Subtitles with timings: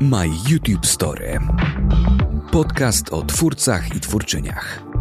[0.00, 1.38] My YouTube Story.
[2.50, 4.95] Podcast o twórcach i twórczyniach.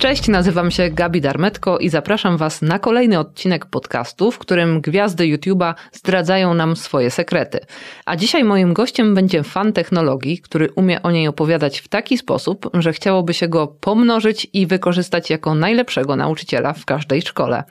[0.00, 5.24] Cześć, nazywam się Gabi Darmetko i zapraszam Was na kolejny odcinek podcastu, w którym gwiazdy
[5.24, 7.60] YouTube'a zdradzają nam swoje sekrety.
[8.06, 12.70] A dzisiaj moim gościem będzie fan technologii, który umie o niej opowiadać w taki sposób,
[12.74, 17.64] że chciałoby się go pomnożyć i wykorzystać jako najlepszego nauczyciela w każdej szkole.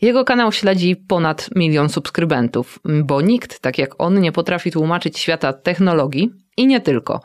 [0.00, 5.52] Jego kanał śledzi ponad milion subskrybentów, bo nikt, tak jak on, nie potrafi tłumaczyć świata
[5.52, 7.20] technologii i nie tylko.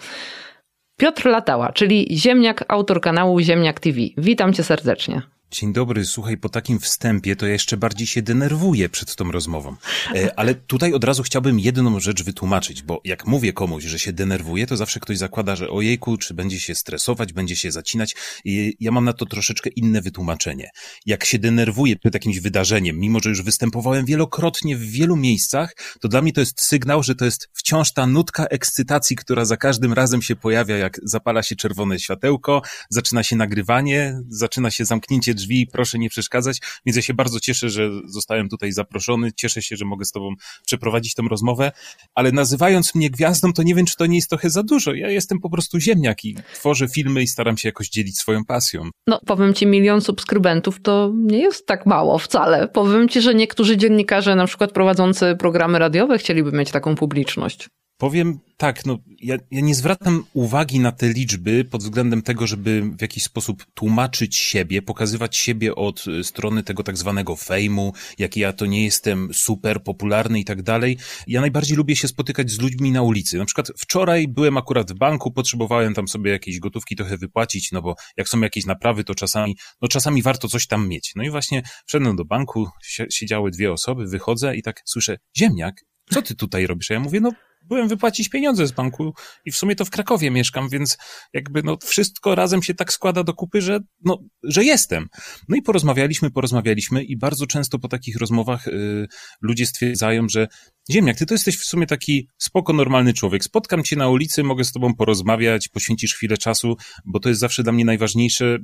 [1.00, 3.98] Piotr Latała, czyli Ziemniak, autor kanału Ziemniak TV.
[4.18, 5.22] Witam cię serdecznie.
[5.52, 9.76] Dzień dobry, słuchaj, po takim wstępie to ja jeszcze bardziej się denerwuję przed tą rozmową.
[10.16, 14.14] E, ale tutaj od razu chciałbym jedną rzecz wytłumaczyć, bo jak mówię komuś, że się
[14.14, 18.16] denerwuję, to zawsze ktoś zakłada, że ojejku, czy będzie się stresować, będzie się zacinać.
[18.46, 20.70] I ja mam na to troszeczkę inne wytłumaczenie.
[21.06, 26.08] Jak się denerwuję przed jakimś wydarzeniem, mimo że już występowałem wielokrotnie w wielu miejscach, to
[26.08, 29.94] dla mnie to jest sygnał, że to jest wciąż ta nutka ekscytacji, która za każdym
[29.94, 35.68] razem się pojawia, jak zapala się czerwone światełko, zaczyna się nagrywanie, zaczyna się zamknięcie drzwi,
[35.68, 39.86] proszę nie przeszkadzać, więc ja się bardzo cieszę, że zostałem tutaj zaproszony, cieszę się, że
[39.86, 40.34] mogę z tobą
[40.66, 41.72] przeprowadzić tę rozmowę,
[42.16, 44.94] ale nazywając mnie gwiazdą, to nie wiem, czy to nie jest trochę za dużo.
[44.94, 48.90] Ja jestem po prostu ziemniak i tworzę filmy i staram się jakoś dzielić swoją pasją.
[49.08, 52.68] No, powiem ci, milion subskrybentów to nie jest tak mało wcale.
[52.68, 57.70] Powiem ci, że niektórzy dziennikarze, na przykład prowadzący programy radiowe, chcieliby mieć taką publiczność.
[58.00, 62.82] Powiem tak, no ja, ja, nie zwracam uwagi na te liczby pod względem tego, żeby
[62.98, 68.40] w jakiś sposób tłumaczyć siebie, pokazywać siebie od y, strony tego tak zwanego fejmu, jaki
[68.40, 70.98] ja to nie jestem super popularny i tak dalej.
[71.28, 73.38] Ja najbardziej lubię się spotykać z ludźmi na ulicy.
[73.38, 77.82] Na przykład wczoraj byłem akurat w banku, potrzebowałem tam sobie jakieś gotówki trochę wypłacić, no
[77.82, 81.12] bo jak są jakieś naprawy, to czasami, no czasami warto coś tam mieć.
[81.16, 82.68] No i właśnie wszedłem do banku,
[83.12, 85.76] siedziały dwie osoby, wychodzę i tak słyszę, ziemniak,
[86.10, 86.92] co ty tutaj robisz?
[86.92, 87.32] A ja mówię, no
[87.70, 89.14] byłem wypłacić pieniądze z banku
[89.46, 90.98] i w sumie to w Krakowie mieszkam, więc
[91.34, 95.08] jakby no wszystko razem się tak składa do kupy, że no, że jestem.
[95.50, 99.08] No i porozmawialiśmy, porozmawialiśmy i bardzo często po takich rozmowach y,
[99.42, 100.48] ludzie stwierdzają, że
[100.92, 103.44] Ziemniak, ty to jesteś w sumie taki spoko, normalny człowiek.
[103.44, 107.64] Spotkam cię na ulicy, mogę z tobą porozmawiać, poświęcisz chwilę czasu, bo to jest zawsze
[107.64, 108.58] dla mnie najważniejsze.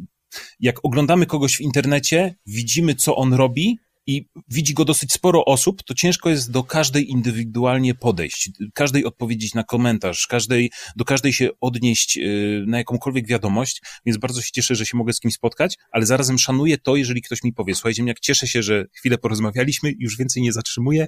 [0.59, 5.83] Jak oglądamy kogoś w internecie, widzimy, co on robi, i widzi go dosyć sporo osób,
[5.83, 11.49] to ciężko jest do każdej indywidualnie podejść, każdej odpowiedzieć na komentarz, każdej, do każdej się
[11.61, 15.77] odnieść y, na jakąkolwiek wiadomość, więc bardzo się cieszę, że się mogę z kimś spotkać,
[15.91, 19.93] ale zarazem szanuję to, jeżeli ktoś mi powie, słuchaj Ziemniak, cieszę się, że chwilę porozmawialiśmy,
[19.99, 21.07] już więcej nie zatrzymuję,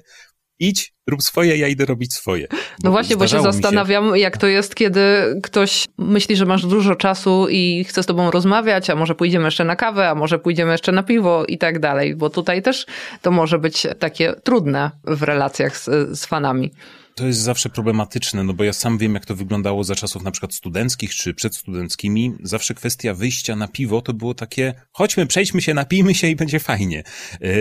[0.60, 2.46] idź, rób swoje, ja idę robić swoje.
[2.84, 4.18] No właśnie, bo się zastanawiam, się...
[4.18, 5.00] jak to jest, kiedy
[5.42, 9.64] ktoś myśli, że masz dużo czasu i chce z tobą rozmawiać, a może pójdziemy jeszcze
[9.64, 12.86] na kawę, a może pójdziemy jeszcze na piwo i tak dalej, bo tutaj też
[13.22, 16.70] to może być takie trudne w relacjach z, z fanami
[17.18, 20.30] to jest zawsze problematyczne, no bo ja sam wiem, jak to wyglądało za czasów na
[20.30, 22.34] przykład studenckich czy przedstudenckimi.
[22.42, 26.60] Zawsze kwestia wyjścia na piwo to było takie, chodźmy, przejdźmy się, napijmy się i będzie
[26.60, 27.02] fajnie.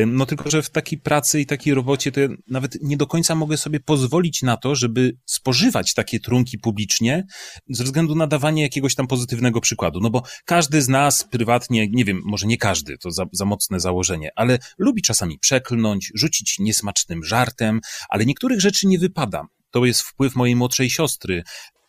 [0.07, 3.35] No tylko, że w takiej pracy i takiej robocie to ja nawet nie do końca
[3.35, 7.25] mogę sobie pozwolić na to, żeby spożywać takie trunki publicznie
[7.69, 9.99] ze względu na dawanie jakiegoś tam pozytywnego przykładu.
[9.99, 13.79] No bo każdy z nas prywatnie, nie wiem, może nie każdy, to za, za mocne
[13.79, 20.01] założenie, ale lubi czasami przeklnąć, rzucić niesmacznym żartem, ale niektórych rzeczy nie wypada to jest
[20.01, 21.43] wpływ mojej młodszej siostry.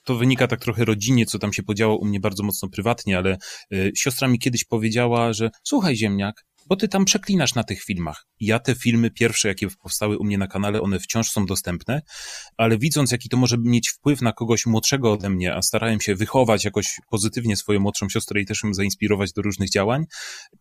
[0.05, 3.39] To wynika tak trochę rodzinnie, co tam się podziało u mnie bardzo mocno prywatnie, ale
[3.72, 8.27] y, siostra mi kiedyś powiedziała, że słuchaj ziemniak, bo ty tam przeklinasz na tych filmach.
[8.41, 12.03] Ja te filmy pierwsze, jakie powstały u mnie na kanale, one wciąż są dostępne,
[12.56, 16.15] ale widząc, jaki to może mieć wpływ na kogoś młodszego ode mnie, a starałem się
[16.15, 20.05] wychować jakoś pozytywnie swoją młodszą siostrę i też ją zainspirować do różnych działań,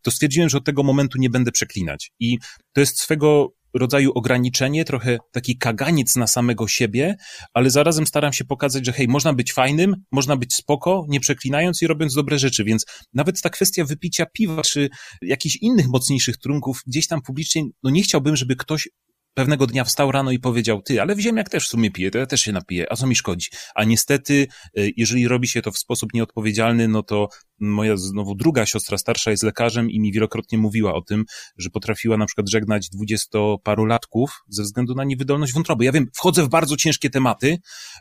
[0.01, 2.11] to stwierdziłem, że od tego momentu nie będę przeklinać.
[2.19, 2.37] I
[2.73, 7.15] to jest swego rodzaju ograniczenie, trochę taki kaganiec na samego siebie,
[7.53, 11.81] ale zarazem staram się pokazać, że hej, można być fajnym, można być spoko, nie przeklinając
[11.81, 14.89] i robiąc dobre rzeczy, więc nawet ta kwestia wypicia piwa, czy
[15.21, 18.89] jakichś innych mocniejszych trunków gdzieś tam publicznie, no nie chciałbym, żeby ktoś
[19.37, 22.17] pewnego dnia wstał rano i powiedział, ty, ale w ziemniak też w sumie piję, to
[22.17, 23.49] ja też się napiję, a co mi szkodzi?
[23.75, 24.47] A niestety,
[24.77, 27.27] y, jeżeli robi się to w sposób nieodpowiedzialny, no to
[27.59, 31.25] moja znowu druga siostra starsza jest lekarzem i mi wielokrotnie mówiła o tym,
[31.57, 35.85] że potrafiła na przykład żegnać dwudziestoparolatków ze względu na niewydolność wątroby.
[35.85, 37.57] Ja wiem, wchodzę w bardzo ciężkie tematy,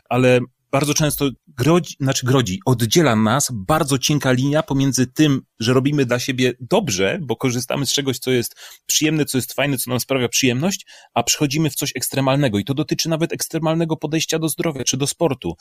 [0.09, 0.39] ale
[0.71, 6.19] bardzo często grodzi, znaczy grodzi, oddziela nas bardzo cienka linia pomiędzy tym, że robimy dla
[6.19, 8.55] siebie dobrze, bo korzystamy z czegoś, co jest
[8.85, 12.59] przyjemne, co jest fajne, co nam sprawia przyjemność, a przychodzimy w coś ekstremalnego.
[12.59, 15.53] I to dotyczy nawet ekstremalnego podejścia do zdrowia czy do sportu.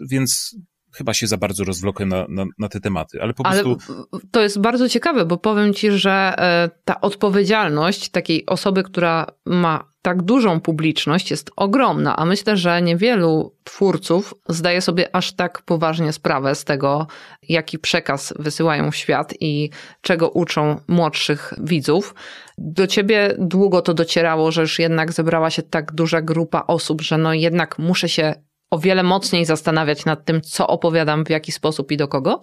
[0.00, 0.56] Więc
[0.92, 3.96] chyba się za bardzo rozwlokłem na, na, na te tematy, ale po ale prostu...
[4.30, 9.89] To jest bardzo ciekawe, bo powiem ci, że e, ta odpowiedzialność takiej osoby, która ma
[10.02, 16.12] tak dużą publiczność jest ogromna, a myślę, że niewielu twórców zdaje sobie aż tak poważnie
[16.12, 17.06] sprawę z tego,
[17.48, 19.70] jaki przekaz wysyłają w świat i
[20.00, 22.14] czego uczą młodszych widzów.
[22.58, 27.18] Do ciebie długo to docierało, że już jednak zebrała się tak duża grupa osób, że
[27.18, 28.34] no jednak muszę się
[28.70, 32.40] o wiele mocniej zastanawiać nad tym, co opowiadam, w jaki sposób i do kogo?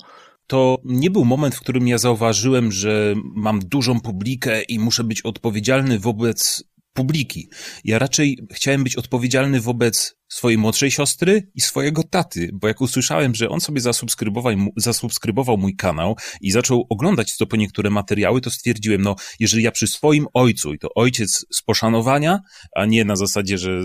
[0.48, 5.22] to nie był moment, w którym ja zauważyłem, że mam dużą publikę i muszę być
[5.22, 6.64] odpowiedzialny wobec
[6.98, 7.50] publiki.
[7.84, 13.36] Ja raczej chciałem być odpowiedzialny wobec swojej młodszej siostry i swojego taty, bo jak usłyszałem,
[13.36, 18.50] że on sobie zasubskrybował, zasubskrybował mój kanał i zaczął oglądać co po niektóre materiały, to
[18.50, 22.40] stwierdziłem, no, jeżeli ja przy swoim ojcu, i to ojciec z poszanowania,
[22.76, 23.82] a nie na zasadzie, że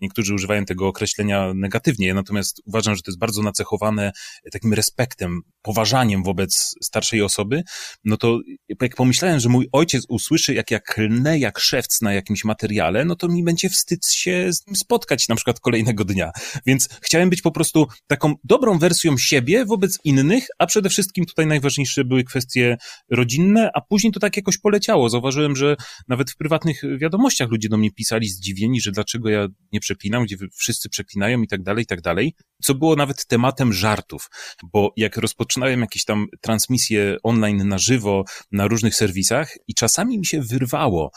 [0.00, 4.12] niektórzy używają tego określenia negatywnie, ja natomiast uważam, że to jest bardzo nacechowane
[4.52, 7.62] takim respektem, poważaniem wobec starszej osoby,
[8.04, 8.40] no to
[8.80, 13.16] jak pomyślałem, że mój ojciec usłyszy, jak ja klnę jak szewc na jakimś materiale, no
[13.16, 16.30] to mi będzie wstyd się z nim spotkać, na przykład kolejny kolejnego dnia.
[16.66, 21.46] Więc chciałem być po prostu taką dobrą wersją siebie wobec innych, a przede wszystkim tutaj
[21.46, 22.76] najważniejsze były kwestie
[23.10, 25.08] rodzinne, a później to tak jakoś poleciało.
[25.08, 25.76] Zauważyłem, że
[26.08, 30.36] nawet w prywatnych wiadomościach ludzie do mnie pisali zdziwieni, że dlaczego ja nie przeklinam, gdzie
[30.54, 32.34] wszyscy przeklinają i tak dalej, i tak dalej.
[32.62, 34.30] Co było nawet tematem żartów,
[34.72, 40.26] bo jak rozpoczynałem jakieś tam transmisje online na żywo na różnych serwisach i czasami mi
[40.26, 41.10] się wyrwało,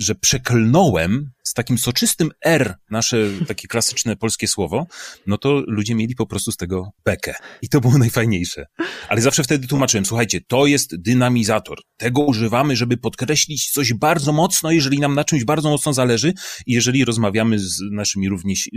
[0.00, 3.16] że przeklnąłem z takim soczystym R, nasze
[3.48, 4.86] takie klasyczne polskie słowo,
[5.26, 7.34] no to ludzie mieli po prostu z tego bekę.
[7.62, 8.66] I to było najfajniejsze.
[9.08, 11.78] Ale zawsze wtedy tłumaczyłem, słuchajcie, to jest dynamizator.
[11.96, 16.32] Tego używamy, żeby podkreślić coś bardzo mocno, jeżeli nam na czymś bardzo mocno zależy
[16.66, 18.28] i jeżeli rozmawiamy z naszymi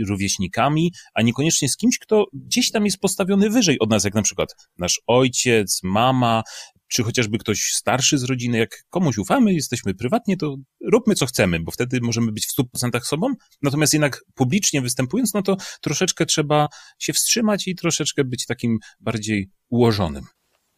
[0.06, 4.22] rówieśnikami, a niekoniecznie z kimś, kto gdzieś tam jest postawiony wyżej od nas, jak na
[4.22, 4.48] przykład
[4.78, 6.42] nasz ojciec, mama,
[6.88, 10.56] czy chociażby ktoś starszy z rodziny, jak komuś ufamy, jesteśmy prywatnie, to
[10.92, 13.34] róbmy co chcemy, bo wtedy możemy być w 100% sobą.
[13.62, 19.50] Natomiast jednak publicznie występując, no to troszeczkę trzeba się wstrzymać i troszeczkę być takim bardziej
[19.68, 20.24] ułożonym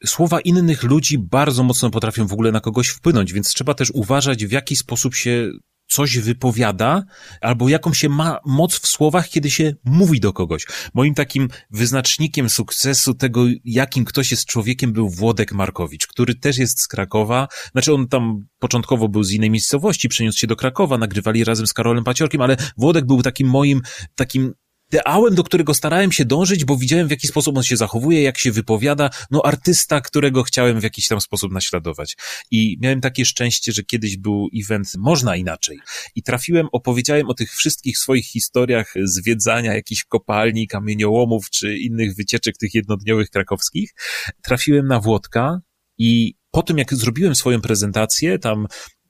[0.07, 4.47] słowa innych ludzi bardzo mocno potrafią w ogóle na kogoś wpłynąć, więc trzeba też uważać,
[4.47, 5.51] w jaki sposób się
[5.87, 7.03] coś wypowiada,
[7.41, 10.67] albo jaką się ma moc w słowach, kiedy się mówi do kogoś.
[10.95, 16.81] Moim takim wyznacznikiem sukcesu tego, jakim ktoś jest człowiekiem, był Włodek Markowicz, który też jest
[16.81, 17.49] z Krakowa.
[17.73, 21.73] Znaczy on tam początkowo był z innej miejscowości, przeniósł się do Krakowa, nagrywali razem z
[21.73, 23.83] Karolem Paciorkiem, ale Włodek był takim moim,
[24.15, 24.55] takim
[24.93, 28.39] ideałem, do którego starałem się dążyć, bo widziałem w jaki sposób on się zachowuje, jak
[28.39, 32.17] się wypowiada, no artysta, którego chciałem w jakiś tam sposób naśladować.
[32.51, 35.79] I miałem takie szczęście, że kiedyś był event Można Inaczej.
[36.15, 42.57] I trafiłem, opowiedziałem o tych wszystkich swoich historiach zwiedzania jakichś kopalni, kamieniołomów, czy innych wycieczek
[42.57, 43.95] tych jednodniowych krakowskich.
[44.43, 45.61] Trafiłem na Włodka
[45.99, 48.67] i po tym, jak zrobiłem swoją prezentację, tam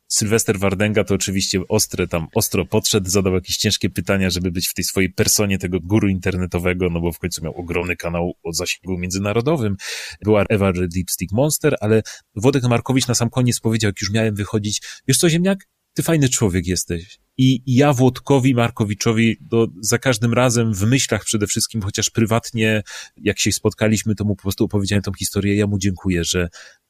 [0.09, 4.75] Sylwester Wardenga to oczywiście ostre tam, ostro podszedł, zadał jakieś ciężkie pytania, żeby być w
[4.75, 8.99] tej swojej personie tego guru internetowego, no bo w końcu miał ogromny kanał o zasięgu
[8.99, 9.77] międzynarodowym.
[10.25, 12.03] Była Ewa Deepstick Monster, ale
[12.37, 15.59] Wodek Markowicz na sam koniec powiedział, jak już miałem wychodzić, wiesz co, ziemniak?
[15.95, 17.19] Ty fajny człowiek jesteś.
[17.39, 22.83] I ja Włodkowi Markowiczowi do, za każdym razem w myślach przede wszystkim, chociaż prywatnie,
[23.17, 25.57] jak się spotkaliśmy, to mu po prostu opowiedziałem tą historię.
[25.57, 26.49] Ja mu dziękuję, że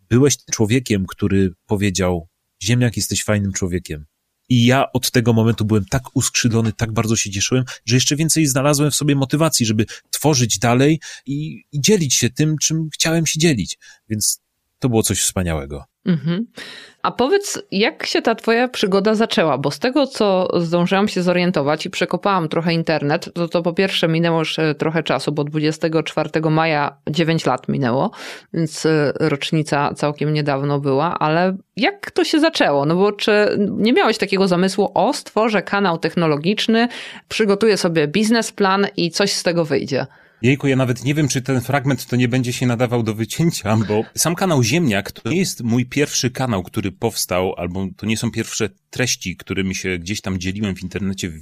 [0.09, 2.29] byłeś człowiekiem, który powiedział,
[2.63, 4.07] Ziemniak, jesteś fajnym człowiekiem.
[4.49, 8.47] I ja od tego momentu byłem tak uskrzydlony, tak bardzo się cieszyłem, że jeszcze więcej
[8.47, 13.41] znalazłem w sobie motywacji, żeby tworzyć dalej i, i dzielić się tym, czym chciałem się
[13.41, 13.79] dzielić.
[14.09, 14.41] Więc
[14.79, 15.85] to było coś wspaniałego.
[16.07, 16.47] Mhm.
[17.03, 19.59] A powiedz, jak się ta twoja przygoda zaczęła?
[19.59, 24.09] Bo z tego, co zdążyłam się zorientować i przekopałam trochę internet, to to po pierwsze
[24.09, 28.11] minęło już e, trochę czasu, bo 24 maja 9 lat minęło,
[28.55, 32.87] więc e, rocznica całkiem niedawno była, ale jak to się zaczęło?
[32.87, 36.89] No bo czy nie miałeś takiego zamysłu, o stworzę kanał technologiczny,
[37.29, 40.07] przygotuję sobie biznesplan i coś z tego wyjdzie?
[40.43, 43.77] Jejku, ja nawet nie wiem, czy ten fragment to nie będzie się nadawał do wycięcia,
[43.89, 48.17] bo sam kanał Ziemniak to nie jest mój pierwszy kanał, który powstał, albo to nie
[48.17, 51.33] są pierwsze treści, którymi się gdzieś tam dzieliłem w internecie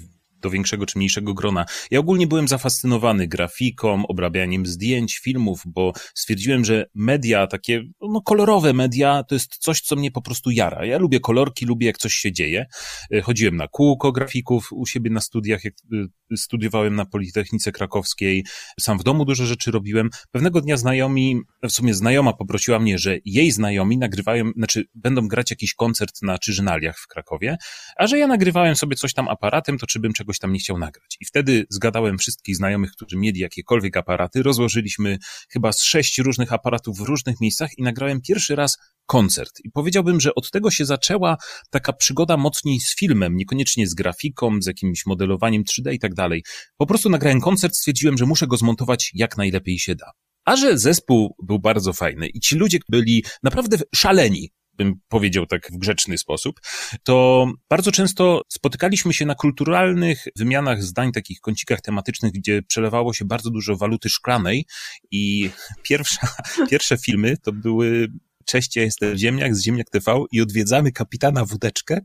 [0.45, 1.65] do większego czy mniejszego grona.
[1.91, 8.73] Ja ogólnie byłem zafascynowany grafiką, obrabianiem zdjęć, filmów, bo stwierdziłem, że media, takie no, kolorowe
[8.73, 10.85] media, to jest coś, co mnie po prostu jara.
[10.87, 12.67] Ja lubię kolorki, lubię jak coś się dzieje.
[13.15, 18.45] E, chodziłem na kółko grafików u siebie na studiach, jak e, studiowałem na Politechnice Krakowskiej,
[18.81, 20.11] sam w domu dużo rzeczy robiłem.
[20.31, 25.51] Pewnego dnia znajomi, w sumie znajoma poprosiła mnie, że jej znajomi nagrywają, znaczy będą grać
[25.51, 27.57] jakiś koncert na Czyżynaliach w Krakowie,
[27.97, 30.59] a że ja nagrywałem sobie coś tam aparatem, to czy bym czegoś czegoś tam nie
[30.59, 31.17] chciał nagrać.
[31.21, 36.99] I wtedy zgadałem wszystkich znajomych, którzy mieli jakiekolwiek aparaty, rozłożyliśmy chyba z sześć różnych aparatów
[36.99, 39.61] w różnych miejscach i nagrałem pierwszy raz koncert.
[39.65, 41.37] I powiedziałbym, że od tego się zaczęła
[41.71, 46.45] taka przygoda mocniej z filmem, niekoniecznie z grafiką, z jakimś modelowaniem 3D i tak dalej.
[46.77, 50.11] Po prostu nagrałem koncert, stwierdziłem, że muszę go zmontować jak najlepiej się da.
[50.45, 55.69] A że zespół był bardzo fajny i ci ludzie byli naprawdę szaleni, bym powiedział tak
[55.73, 56.61] w grzeczny sposób,
[57.03, 63.25] to bardzo często spotykaliśmy się na kulturalnych wymianach zdań, takich kącikach tematycznych, gdzie przelewało się
[63.25, 64.67] bardzo dużo waluty szklanej
[65.11, 65.51] i
[65.89, 66.29] pierwsza,
[66.71, 68.09] pierwsze filmy to były
[68.47, 72.01] Cześć, ja jestem Ziemniak z Ziemniak TV i odwiedzamy kapitana Wódeczkę.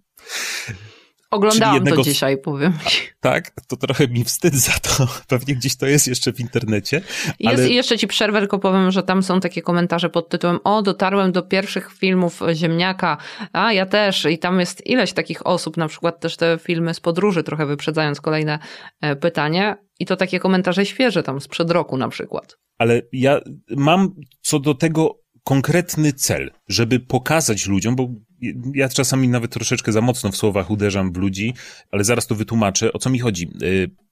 [1.32, 1.98] Oglądałam jednego...
[1.98, 2.74] to dzisiaj, powiem.
[3.20, 5.08] Tak, to trochę mi wstyd za to.
[5.28, 7.02] Pewnie gdzieś to jest jeszcze w internecie.
[7.46, 7.70] Ale...
[7.70, 11.32] I jeszcze ci przerwę, tylko powiem, że tam są takie komentarze pod tytułem o, dotarłem
[11.32, 13.18] do pierwszych filmów Ziemniaka,
[13.54, 14.26] a ja też.
[14.26, 18.22] I tam jest ileś takich osób, na przykład też te filmy z podróży, trochę wyprzedzając
[18.22, 18.60] kolejne
[19.02, 19.76] e, pytanie.
[20.00, 22.58] I to takie komentarze świeże tam sprzed roku na przykład.
[22.78, 28.08] Ale ja mam co do tego konkretny cel, żeby pokazać ludziom, bo
[28.74, 31.54] ja czasami nawet troszeczkę za mocno w słowach uderzam w ludzi,
[31.92, 33.50] ale zaraz to wytłumaczę, o co mi chodzi.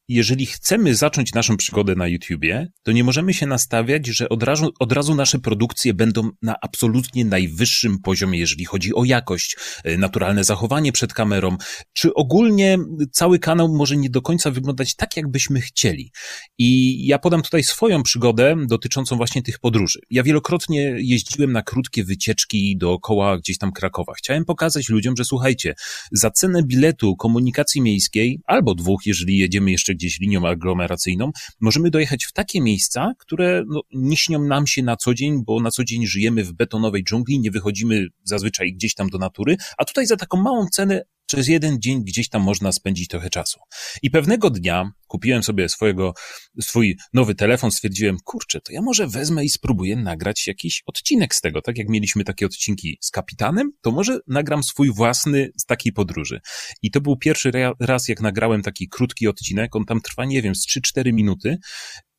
[0.10, 4.72] Jeżeli chcemy zacząć naszą przygodę na YouTubie, to nie możemy się nastawiać, że od razu,
[4.80, 10.44] od razu nasze produkcje będą na absolutnie najwyższym poziomie, jeżeli chodzi o jakość, e, naturalne
[10.44, 11.58] zachowanie przed kamerą,
[11.94, 12.78] czy ogólnie
[13.12, 16.12] cały kanał może nie do końca wyglądać tak, jakbyśmy chcieli.
[16.58, 20.00] I ja podam tutaj swoją przygodę dotyczącą właśnie tych podróży.
[20.10, 24.14] Ja wielokrotnie jeździłem na krótkie wycieczki dookoła gdzieś tam Krakowa.
[24.18, 25.76] Chciałem pokazać ludziom, że słuchajcie,
[26.12, 32.26] za cenę biletu komunikacji miejskiej, albo dwóch, jeżeli jedziemy jeszcze gdzieś linią aglomeracyjną, możemy dojechać
[32.26, 35.84] w takie miejsca, które no, nie śnią nam się na co dzień, bo na co
[35.84, 40.18] dzień żyjemy w betonowej dżungli, nie wychodzimy zazwyczaj gdzieś tam do natury, a tutaj za
[40.18, 43.60] taką małą cenę przez jeden dzień gdzieś tam można spędzić trochę czasu.
[44.02, 46.14] I pewnego dnia kupiłem sobie swojego,
[46.62, 51.42] swój nowy telefon, stwierdziłem, kurczę, to ja może wezmę i spróbuję nagrać jakiś odcinek z
[51.42, 51.62] tego.
[51.62, 56.40] Tak jak mieliśmy takie odcinki z kapitanem, to może nagram swój własny z takiej podróży.
[56.82, 59.76] I to był pierwszy raz, jak nagrałem taki krótki odcinek.
[59.76, 61.58] On tam trwa, nie wiem, z 3-4 minuty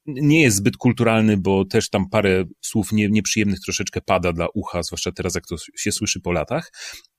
[0.09, 4.83] nie jest zbyt kulturalny, bo też tam parę słów nie, nieprzyjemnych troszeczkę pada dla ucha,
[4.83, 6.73] zwłaszcza teraz, jak to się słyszy po latach,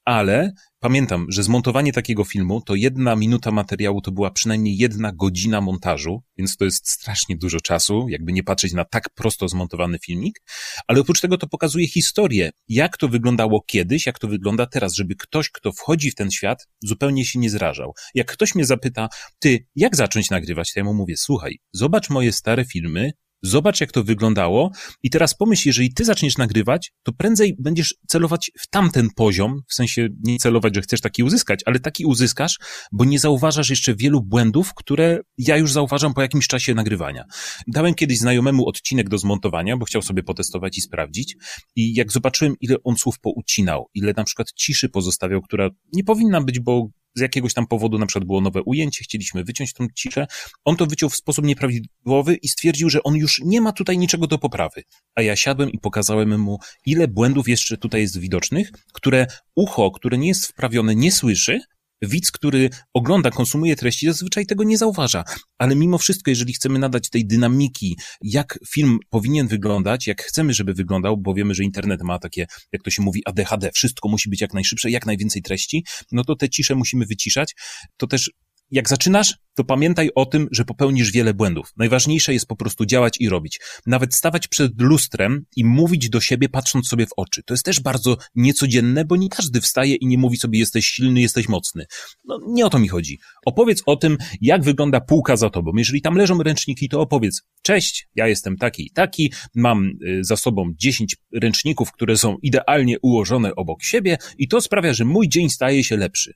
[0.05, 5.61] ale pamiętam, że zmontowanie takiego filmu to jedna minuta materiału to była przynajmniej jedna godzina
[5.61, 10.41] montażu, więc to jest strasznie dużo czasu, jakby nie patrzeć na tak prosto zmontowany filmik,
[10.87, 15.15] ale oprócz tego to pokazuje historię, jak to wyglądało kiedyś, jak to wygląda teraz, żeby
[15.15, 17.93] ktoś, kto wchodzi w ten świat, zupełnie się nie zrażał.
[18.15, 22.33] Jak ktoś mnie zapyta, ty, jak zacząć nagrywać, to ja mu mówię, słuchaj, zobacz moje
[22.33, 23.11] stare filmy,
[23.41, 24.71] Zobacz, jak to wyglądało,
[25.03, 29.73] i teraz pomyśl, jeżeli ty zaczniesz nagrywać, to prędzej będziesz celować w tamten poziom, w
[29.73, 32.59] sensie nie celować, że chcesz taki uzyskać, ale taki uzyskasz,
[32.91, 37.23] bo nie zauważasz jeszcze wielu błędów, które ja już zauważam po jakimś czasie nagrywania.
[37.67, 41.35] Dałem kiedyś znajomemu odcinek do zmontowania, bo chciał sobie potestować i sprawdzić,
[41.75, 46.41] i jak zobaczyłem, ile on słów poucinał, ile na przykład ciszy pozostawiał, która nie powinna
[46.41, 50.27] być, bo z jakiegoś tam powodu na przykład było nowe ujęcie, chcieliśmy wyciąć tą ciszę.
[50.65, 54.27] On to wyciął w sposób nieprawidłowy i stwierdził, że on już nie ma tutaj niczego
[54.27, 54.83] do poprawy.
[55.15, 60.17] A ja siadłem i pokazałem mu, ile błędów jeszcze tutaj jest widocznych, które ucho, które
[60.17, 61.59] nie jest wprawione, nie słyszy,
[62.01, 65.23] Widz, który ogląda, konsumuje treści, zazwyczaj tego nie zauważa.
[65.57, 70.73] Ale mimo wszystko, jeżeli chcemy nadać tej dynamiki, jak film powinien wyglądać, jak chcemy, żeby
[70.73, 74.41] wyglądał, bo wiemy, że internet ma takie, jak to się mówi, ADHD, wszystko musi być
[74.41, 77.55] jak najszybsze, jak najwięcej treści, no to te cisze musimy wyciszać.
[77.97, 78.31] To też
[78.71, 81.73] jak zaczynasz, to pamiętaj o tym, że popełnisz wiele błędów.
[81.77, 83.59] Najważniejsze jest po prostu działać i robić.
[83.85, 87.43] Nawet stawać przed lustrem i mówić do siebie, patrząc sobie w oczy.
[87.43, 91.21] To jest też bardzo niecodzienne, bo nie każdy wstaje i nie mówi sobie, jesteś silny,
[91.21, 91.85] jesteś mocny.
[92.25, 93.19] No, nie o to mi chodzi.
[93.45, 95.71] Opowiedz o tym, jak wygląda półka za tobą.
[95.77, 100.37] Jeżeli tam leżą ręczniki, to opowiedz, cześć, ja jestem taki i taki, mam y, za
[100.37, 105.49] sobą 10 ręczników, które są idealnie ułożone obok siebie i to sprawia, że mój dzień
[105.49, 106.33] staje się lepszy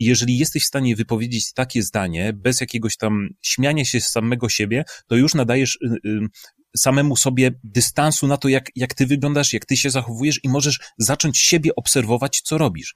[0.00, 4.84] jeżeli jesteś w stanie wypowiedzieć takie zdanie bez jakiegoś tam śmiania się z samego siebie,
[5.06, 6.20] to już nadajesz y, y,
[6.76, 10.80] samemu sobie dystansu na to, jak, jak ty wyglądasz, jak ty się zachowujesz i możesz
[10.98, 12.94] zacząć siebie obserwować, co robisz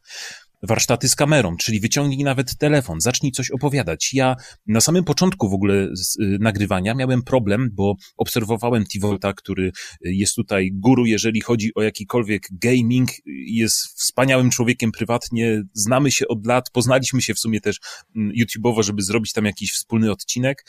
[0.62, 4.15] warsztaty z kamerą, czyli wyciągnij nawet telefon, zacznij coś opowiadać.
[4.15, 4.37] Ja
[4.67, 5.93] na samym początku w ogóle y,
[6.41, 13.09] nagrywania miałem problem, bo obserwowałem Tivolta, który jest tutaj guru, jeżeli chodzi o jakikolwiek gaming,
[13.47, 17.81] jest wspaniałym człowiekiem prywatnie, znamy się od lat, poznaliśmy się w sumie też
[18.17, 20.65] mm, YouTube'owo, żeby zrobić tam jakiś wspólny odcinek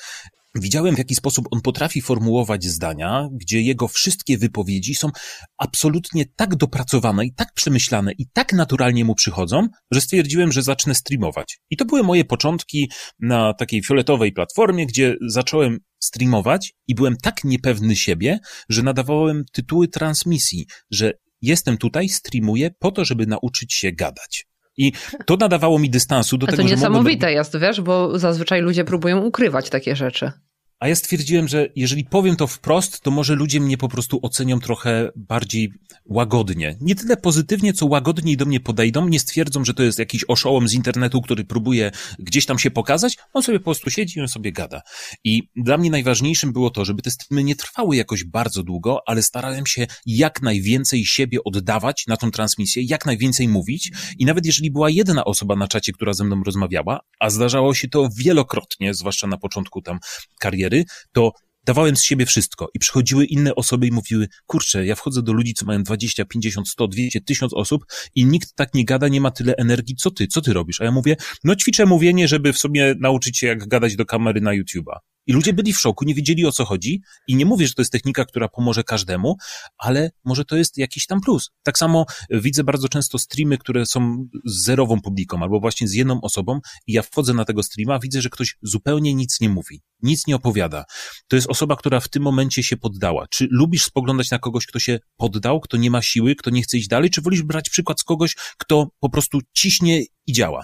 [0.55, 5.09] Widziałem, w jaki sposób on potrafi formułować zdania, gdzie jego wszystkie wypowiedzi są
[5.57, 10.95] absolutnie tak dopracowane i tak przemyślane i tak naturalnie mu przychodzą, że stwierdziłem, że zacznę
[10.95, 11.59] streamować.
[11.69, 17.43] I to były moje początki na takiej fioletowej platformie, gdzie zacząłem streamować i byłem tak
[17.43, 18.39] niepewny siebie,
[18.69, 24.48] że nadawałem tytuły transmisji, że jestem tutaj, streamuję po to, żeby nauczyć się gadać.
[24.79, 24.91] I
[25.25, 27.33] to nadawało mi dystansu do A tego, to że niesamowite mogłem...
[27.33, 30.31] jest, wiesz, bo zazwyczaj ludzie próbują ukrywać takie rzeczy.
[30.79, 34.59] A ja stwierdziłem, że jeżeli powiem to wprost, to może ludzie mnie po prostu ocenią
[34.59, 35.73] trochę bardziej
[36.05, 36.77] łagodnie.
[36.81, 40.67] Nie tyle pozytywnie, co łagodniej do mnie podejdą, nie stwierdzą, że to jest jakiś oszołom
[40.67, 43.17] z internetu, który próbuje gdzieś tam się pokazać.
[43.33, 44.81] On sobie po prostu siedzi i on sobie gada.
[45.23, 49.23] I dla mnie najważniejszym było to, żeby te streamy nie trwały jakoś bardzo długo, ale
[49.23, 53.91] starałem się jak najwięcej siebie oddawać na tą transmisję, jak najwięcej mówić.
[54.19, 57.87] I nawet jeżeli była jedna osoba na czacie, która ze mną rozmawiała, a zdarzało się
[57.87, 59.99] to wielokrotnie, zwłaszcza na początku tam
[60.39, 60.68] kariery,
[61.11, 61.31] to
[61.65, 65.53] dawałem z siebie wszystko i przychodziły inne osoby i mówiły, kurczę, ja wchodzę do ludzi,
[65.53, 67.81] co mają 20, 50, 100, 200, 1000 osób
[68.15, 70.81] i nikt tak nie gada, nie ma tyle energii, co ty, co ty robisz?
[70.81, 74.41] A ja mówię, no ćwiczę mówienie, żeby w sumie nauczyć się jak gadać do kamery
[74.41, 74.97] na YouTube'a.
[75.29, 77.81] I ludzie byli w szoku, nie wiedzieli o co chodzi i nie mówię, że to
[77.81, 79.35] jest technika, która pomoże każdemu,
[79.77, 81.49] ale może to jest jakiś tam plus.
[81.63, 86.21] Tak samo widzę bardzo często streamy, które są z zerową publiką albo właśnie z jedną
[86.21, 90.27] osobą i ja wchodzę na tego streama, widzę, że ktoś zupełnie nic nie mówi, nic
[90.27, 90.83] nie opowiada.
[91.27, 93.25] To jest osoba, która w tym momencie się poddała.
[93.29, 96.77] Czy lubisz spoglądać na kogoś, kto się poddał, kto nie ma siły, kto nie chce
[96.77, 100.61] iść dalej, czy wolisz brać przykład z kogoś, kto po prostu ciśnie i działa?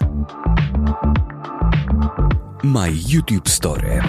[2.65, 4.01] My YouTube Story.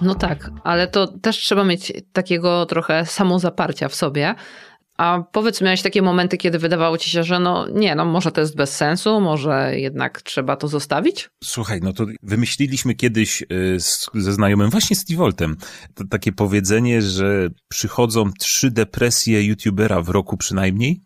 [0.00, 4.34] No tak, ale to też trzeba mieć takiego trochę samozaparcia w sobie.
[4.96, 8.40] A powiedz, miałeś takie momenty, kiedy wydawało ci się, że no nie, no może to
[8.40, 11.30] jest bez sensu, może jednak trzeba to zostawić?
[11.44, 15.56] Słuchaj, no to wymyśliliśmy kiedyś y, z, ze znajomym, właśnie z Voltem,
[15.94, 21.00] to takie powiedzenie, że przychodzą trzy depresje youtubera w roku przynajmniej.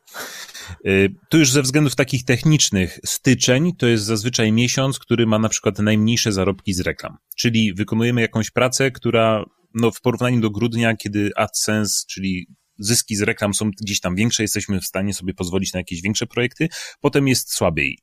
[0.87, 5.49] Y, tu już ze względów takich technicznych, styczeń to jest zazwyczaj miesiąc, który ma na
[5.49, 7.17] przykład najmniejsze zarobki z reklam.
[7.37, 9.45] Czyli wykonujemy jakąś pracę, która
[9.75, 12.47] no, w porównaniu do grudnia, kiedy AdSense, czyli
[12.79, 16.27] zyski z reklam są gdzieś tam większe, jesteśmy w stanie sobie pozwolić na jakieś większe
[16.27, 16.69] projekty,
[17.01, 17.99] potem jest słabiej.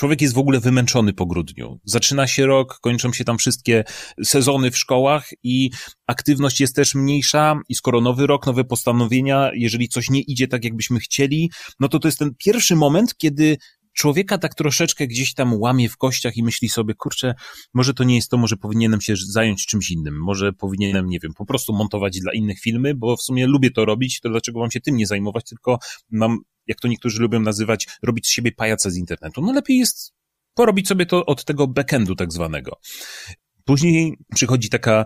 [0.00, 1.80] Człowiek jest w ogóle wymęczony po grudniu.
[1.84, 3.84] Zaczyna się rok, kończą się tam wszystkie
[4.24, 5.70] sezony w szkołach i
[6.06, 10.64] aktywność jest też mniejsza i skoro nowy rok, nowe postanowienia, jeżeli coś nie idzie tak,
[10.64, 13.56] jakbyśmy chcieli, no to to jest ten pierwszy moment, kiedy
[13.92, 17.34] człowieka tak troszeczkę gdzieś tam łamie w kościach i myśli sobie, kurczę,
[17.74, 21.32] może to nie jest to, może powinienem się zająć czymś innym, może powinienem, nie wiem,
[21.34, 24.70] po prostu montować dla innych filmy, bo w sumie lubię to robić, to dlaczego mam
[24.70, 25.78] się tym nie zajmować, tylko
[26.10, 29.42] mam, jak to niektórzy lubią nazywać, robić z siebie pajaca z internetu.
[29.42, 30.12] No lepiej jest
[30.54, 32.76] porobić sobie to od tego backendu tak zwanego.
[33.64, 35.04] Później przychodzi taka,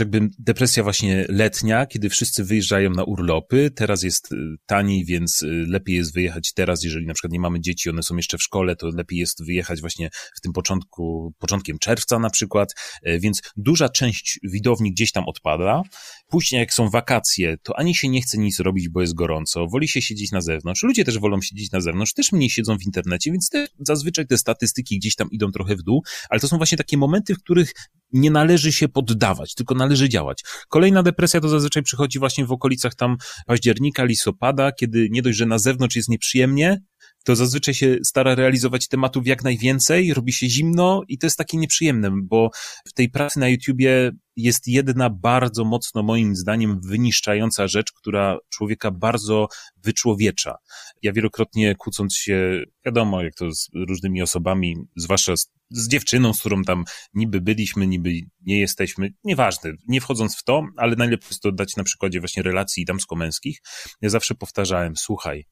[0.00, 3.70] jakby depresja właśnie letnia, kiedy wszyscy wyjeżdżają na urlopy.
[3.70, 7.60] Teraz jest y, taniej, więc y, lepiej jest wyjechać teraz, jeżeli na przykład nie mamy
[7.60, 11.78] dzieci, one są jeszcze w szkole, to lepiej jest wyjechać właśnie w tym początku, początkiem
[11.78, 15.82] czerwca na przykład, więc duża część widowni gdzieś tam odpada.
[16.30, 19.88] Później jak są wakacje, to ani się nie chce nic robić, bo jest gorąco, woli
[19.88, 20.82] się siedzieć na zewnątrz.
[20.82, 24.38] Ludzie też wolą siedzieć na zewnątrz, też mniej siedzą w internecie, więc te, zazwyczaj te
[24.38, 27.72] statystyki gdzieś tam idą trochę w dół, ale to są właśnie takie momenty, w których
[28.12, 30.44] nie należy się poddawać, tylko należy działać.
[30.68, 35.46] Kolejna depresja to zazwyczaj przychodzi właśnie w okolicach tam października, listopada, kiedy nie dość, że
[35.46, 36.80] na zewnątrz jest nieprzyjemnie,
[37.28, 41.56] to zazwyczaj się stara realizować tematów jak najwięcej, robi się zimno i to jest takie
[41.56, 42.50] nieprzyjemne, bo
[42.88, 48.90] w tej pracy na YouTubie jest jedna bardzo mocno moim zdaniem wyniszczająca rzecz, która człowieka
[48.90, 50.56] bardzo wyczłowiecza.
[51.02, 56.40] Ja wielokrotnie kłócąc się, wiadomo, jak to z różnymi osobami, zwłaszcza z, z dziewczyną, z
[56.40, 58.10] którą tam niby byliśmy, niby
[58.40, 62.42] nie jesteśmy, nieważne, nie wchodząc w to, ale najlepiej jest to dać na przykładzie właśnie
[62.42, 63.58] relacji damsko-męskich.
[64.00, 65.44] Ja zawsze powtarzałem, słuchaj,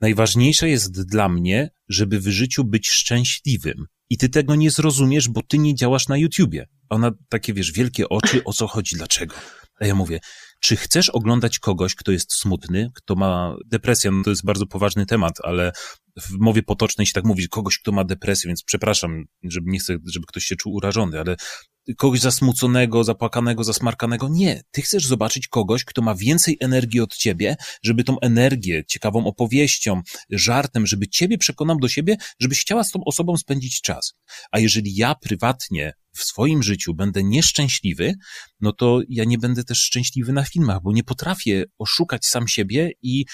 [0.00, 3.86] Najważniejsze jest dla mnie, żeby w życiu być szczęśliwym.
[4.10, 6.66] I ty tego nie zrozumiesz, bo ty nie działasz na YouTubie.
[6.90, 9.34] Ona takie, wiesz, wielkie oczy, o co chodzi, dlaczego?
[9.80, 10.20] A ja mówię,
[10.60, 14.10] czy chcesz oglądać kogoś, kto jest smutny, kto ma depresję?
[14.10, 15.72] No to jest bardzo poważny temat, ale
[16.20, 19.96] w mowie potocznej się tak mówi, kogoś, kto ma depresję, więc przepraszam, żeby nie chcę,
[20.06, 21.36] żeby ktoś się czuł urażony, ale
[21.96, 24.28] kogoś zasmuconego, zapłakanego, zasmarkanego.
[24.28, 24.62] Nie.
[24.70, 30.02] Ty chcesz zobaczyć kogoś, kto ma więcej energii od ciebie, żeby tą energię, ciekawą opowieścią,
[30.30, 34.14] żartem, żeby ciebie przekonał do siebie, żebyś chciała z tą osobą spędzić czas.
[34.52, 38.14] A jeżeli ja prywatnie w swoim życiu będę nieszczęśliwy,
[38.60, 42.90] no to ja nie będę też szczęśliwy na filmach, bo nie potrafię oszukać sam siebie
[43.02, 43.24] i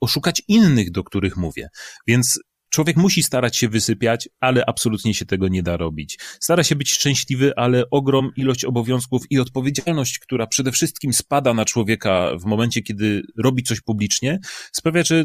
[0.00, 1.68] oszukać innych, do których mówię.
[2.06, 2.38] Więc
[2.70, 6.18] Człowiek musi starać się wysypiać, ale absolutnie się tego nie da robić.
[6.40, 11.64] Stara się być szczęśliwy, ale ogrom ilość obowiązków i odpowiedzialność, która przede wszystkim spada na
[11.64, 14.38] człowieka w momencie, kiedy robi coś publicznie,
[14.72, 15.24] sprawia, że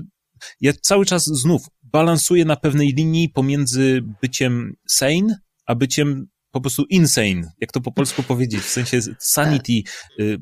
[0.61, 6.85] ja cały czas znów balansuję na pewnej linii pomiędzy byciem sane, a byciem po prostu
[6.89, 9.73] insane, jak to po polsku powiedzieć, w sensie sanity.
[10.19, 10.37] Y,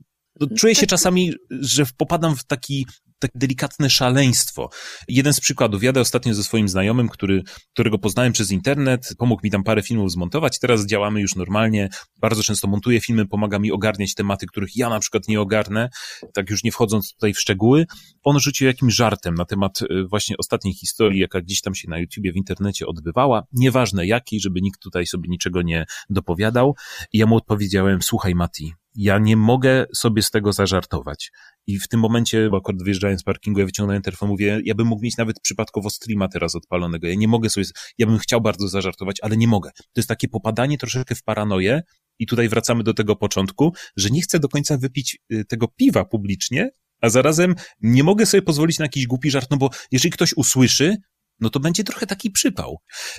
[0.58, 2.86] czuję się czasami, że popadam w taki
[3.28, 4.70] takie delikatne szaleństwo.
[5.08, 9.52] Jeden z przykładów, jadę ostatnio ze swoim znajomym, który, którego poznałem przez internet, pomógł mi
[9.52, 14.14] tam parę filmów zmontować, teraz działamy już normalnie, bardzo często montuję filmy, pomaga mi ogarniać
[14.14, 15.90] tematy, których ja na przykład nie ogarnę,
[16.34, 17.86] tak już nie wchodząc tutaj w szczegóły.
[18.24, 22.00] On rzucił jakimś żartem na temat y, właśnie ostatniej historii, jaka gdzieś tam się na
[22.00, 26.76] YouTubie, w internecie odbywała, nieważne jakiej, żeby nikt tutaj sobie niczego nie dopowiadał.
[27.14, 31.32] I ja mu odpowiedziałem, słuchaj Mati, ja nie mogę sobie z tego zażartować.
[31.67, 34.88] I w tym momencie, bo akurat wyjeżdżając z parkingu, ja wyciągnąłem telefon, mówię, ja bym
[34.88, 37.08] mógł mieć nawet przypadkowo streama teraz odpalonego.
[37.08, 37.65] Ja nie mogę sobie,
[37.97, 39.71] ja bym chciał bardzo zażartować, ale nie mogę.
[39.75, 41.82] To jest takie popadanie troszeczkę w paranoję
[42.19, 46.06] i tutaj wracamy do tego początku, że nie chcę do końca wypić y, tego piwa
[46.06, 46.69] publicznie,
[47.01, 50.97] a zarazem nie mogę sobie pozwolić na jakiś głupi żart, no bo jeżeli ktoś usłyszy,
[51.39, 52.78] no to będzie trochę taki przypał.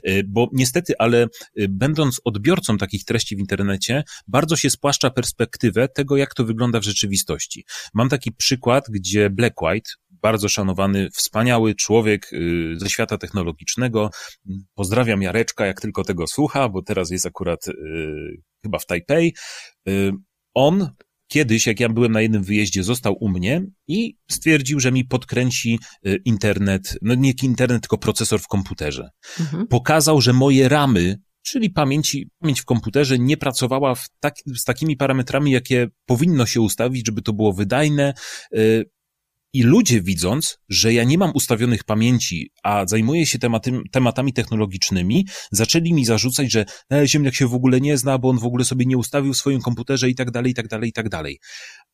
[0.08, 1.26] Y, bo niestety, ale
[1.58, 6.80] y, będąc odbiorcą takich treści w internecie, bardzo się spłaszcza perspektywę tego, jak to wygląda
[6.80, 7.64] w rzeczywistości.
[7.94, 14.10] Mam taki przykład, gdzie Black White, bardzo szanowany, wspaniały człowiek y, ze świata technologicznego.
[14.74, 17.60] Pozdrawiam Jareczka, jak tylko tego słucha, bo teraz jest akurat
[18.62, 19.34] chyba w Tajpej.
[20.54, 20.90] On
[21.34, 25.78] kiedyś, jak ja byłem na jednym wyjeździe, został u mnie i stwierdził, że mi podkręci
[26.06, 29.10] y, internet, no nie internet, tylko procesor w komputerze.
[29.40, 29.66] Mhm.
[29.66, 35.50] Pokazał, że moje ramy, czyli pamięci, pamięć w komputerze nie pracowała tak, z takimi parametrami,
[35.50, 38.14] jakie powinno się ustawić, żeby to było wydajne,
[38.56, 38.84] y,
[39.54, 45.26] i ludzie widząc, że ja nie mam ustawionych pamięci, a zajmuję się tematy, tematami technologicznymi,
[45.50, 48.64] zaczęli mi zarzucać, że e, Ziemniak się w ogóle nie zna, bo on w ogóle
[48.64, 51.40] sobie nie ustawił w swoim komputerze i tak dalej, i tak dalej, i tak dalej.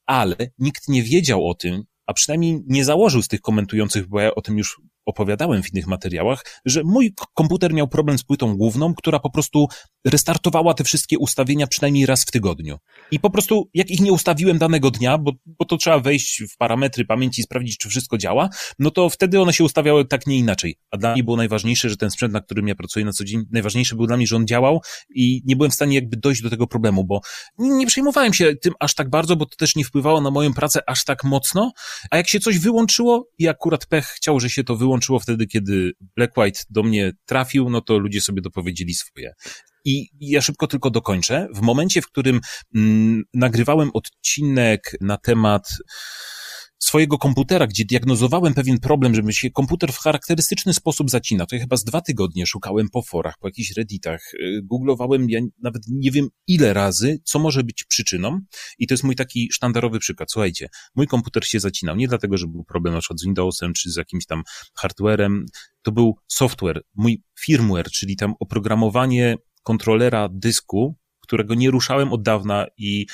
[0.06, 4.34] Ale nikt nie wiedział o tym, a przynajmniej nie założył z tych komentujących, bo ja
[4.34, 8.94] o tym już opowiadałem w innych materiałach, że mój komputer miał problem z płytą główną,
[8.94, 9.66] która po prostu
[10.04, 12.78] restartowała te wszystkie ustawienia przynajmniej raz w tygodniu.
[13.10, 16.56] I po prostu, jak ich nie ustawiłem danego dnia, bo, bo to trzeba wejść w
[16.56, 20.38] parametry pamięci i sprawdzić, czy wszystko działa, no to wtedy one się ustawiały tak, nie
[20.38, 20.76] inaczej.
[20.90, 23.44] A dla mnie było najważniejsze, że ten sprzęt, na którym ja pracuję na co dzień,
[23.50, 24.80] najważniejsze był dla mnie, że on działał
[25.14, 27.20] i nie byłem w stanie jakby dojść do tego problemu, bo
[27.58, 30.80] nie przejmowałem się tym aż tak bardzo, bo to też nie wpływało na moją pracę
[30.86, 31.72] aż tak mocno,
[32.10, 35.92] a jak się coś wyłączyło i akurat pech chciał, że się to wyłączyło wtedy, kiedy
[36.16, 39.34] Black White do mnie trafił, no to ludzie sobie dopowiedzieli swoje.
[39.84, 41.48] I ja szybko tylko dokończę.
[41.54, 42.40] W momencie, w którym
[42.74, 45.68] mm, nagrywałem odcinek na temat
[46.80, 51.46] swojego komputera, gdzie diagnozowałem pewien problem, że mi się komputer w charakterystyczny sposób zacina.
[51.46, 55.40] To ja chyba z dwa tygodnie szukałem po forach, po jakichś redditach, y, googlowałem, ja
[55.62, 58.40] nawet nie wiem ile razy, co może być przyczyną
[58.78, 60.32] i to jest mój taki sztandarowy przykład.
[60.32, 63.90] Słuchajcie, mój komputer się zacinał nie dlatego, że był problem na przykład z Windowsem czy
[63.90, 64.42] z jakimś tam
[64.74, 65.46] hardwarem,
[65.82, 72.66] to był software, mój firmware, czyli tam oprogramowanie kontrolera dysku, którego nie ruszałem od dawna
[72.76, 73.06] i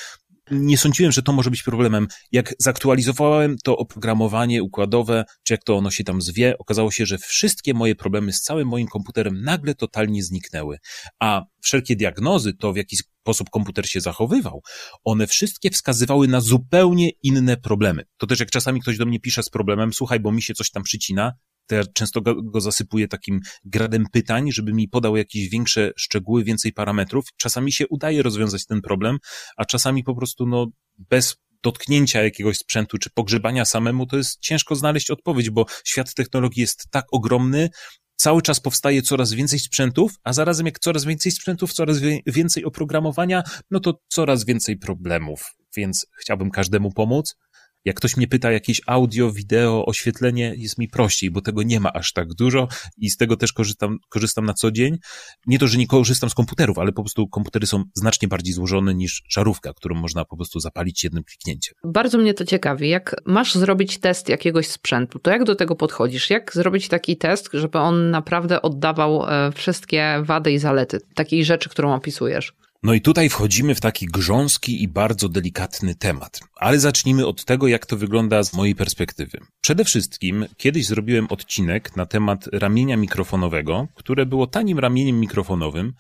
[0.51, 2.09] nie sądziłem, że to może być problemem.
[2.33, 7.19] Jak zaktualizowałem to oprogramowanie układowe, czy jak to ono się tam zwie, okazało się, że
[7.19, 10.79] wszystkie moje problemy z całym moim komputerem nagle totalnie zniknęły.
[11.21, 14.63] A wszelkie diagnozy, to w jaki sposób komputer się zachowywał,
[15.05, 18.05] one wszystkie wskazywały na zupełnie inne problemy.
[18.17, 20.71] To też jak czasami ktoś do mnie pisze z problemem, słuchaj, bo mi się coś
[20.71, 21.33] tam przycina,
[21.67, 26.45] to ja często go, go zasypuję takim gradem pytań, żeby mi podał jakieś większe szczegóły,
[26.45, 27.25] więcej parametrów.
[27.37, 29.19] Czasami się udaje rozwiązać ten problem,
[29.57, 30.67] a czasami po prostu no,
[30.99, 36.61] bez dotknięcia jakiegoś sprzętu czy pogrzebania samemu, to jest ciężko znaleźć odpowiedź, bo świat technologii
[36.61, 37.71] jest tak ogromny,
[38.17, 43.43] cały czas powstaje coraz więcej sprzętów, a zarazem jak coraz więcej sprzętów, coraz więcej oprogramowania,
[43.71, 45.57] no to coraz więcej problemów.
[45.77, 47.37] Więc chciałbym każdemu pomóc,
[47.87, 51.93] jak ktoś mnie pyta jakieś audio, wideo, oświetlenie, jest mi prościej, bo tego nie ma
[51.93, 52.69] aż tak dużo
[52.99, 54.99] i z tego też korzystam, korzystam na co dzień.
[55.47, 58.95] Nie to, że nie korzystam z komputerów, ale po prostu komputery są znacznie bardziej złożone
[58.95, 61.75] niż żarówka, którą można po prostu zapalić jednym kliknięciem.
[61.85, 62.89] Bardzo mnie to ciekawi.
[62.89, 66.31] Jak masz zrobić test jakiegoś sprzętu, to jak do tego podchodzisz?
[66.31, 71.69] Jak zrobić taki test, żeby on naprawdę oddawał e, wszystkie wady i zalety takiej rzeczy,
[71.69, 72.53] którą opisujesz?
[72.87, 76.41] No i tutaj wchodzimy w taki grząski i bardzo delikatny temat.
[76.57, 79.39] Ale zacznijmy od tego, jak to wygląda z mojej perspektywy.
[79.61, 85.93] Przede wszystkim kiedyś zrobiłem odcinek na temat ramienia mikrofonowego, które było tanim ramieniem mikrofonowym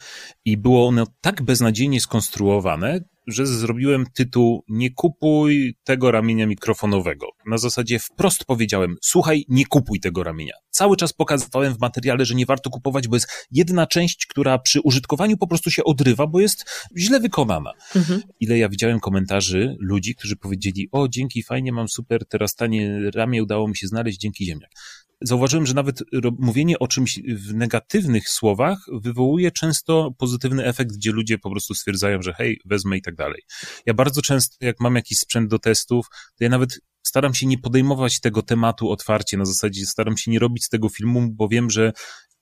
[0.44, 7.26] i było ono tak beznadziejnie skonstruowane, że zrobiłem tytuł Nie kupuj tego ramienia mikrofonowego.
[7.46, 10.54] Na zasadzie wprost powiedziałem, słuchaj, nie kupuj tego ramienia.
[10.70, 14.80] Cały czas pokazywałem w materiale, że nie warto kupować, bo jest jedna część, która przy
[14.80, 16.64] użytkowaniu po prostu się odrywa, bo jest
[16.96, 17.72] źle wykonana.
[17.96, 18.22] Mhm.
[18.40, 23.42] Ile ja widziałem komentarzy ludzi, którzy powiedzieli, o dzięki, fajnie, mam super, teraz tanie ramię
[23.42, 24.70] udało mi się znaleźć, dzięki ziemniak
[25.20, 26.02] zauważyłem, że nawet
[26.38, 32.22] mówienie o czymś w negatywnych słowach wywołuje często pozytywny efekt, gdzie ludzie po prostu stwierdzają,
[32.22, 33.42] że hej, wezmę i tak dalej.
[33.86, 37.58] Ja bardzo często, jak mam jakiś sprzęt do testów, to ja nawet staram się nie
[37.58, 41.70] podejmować tego tematu otwarcie, na zasadzie staram się nie robić z tego filmu, bo wiem,
[41.70, 41.92] że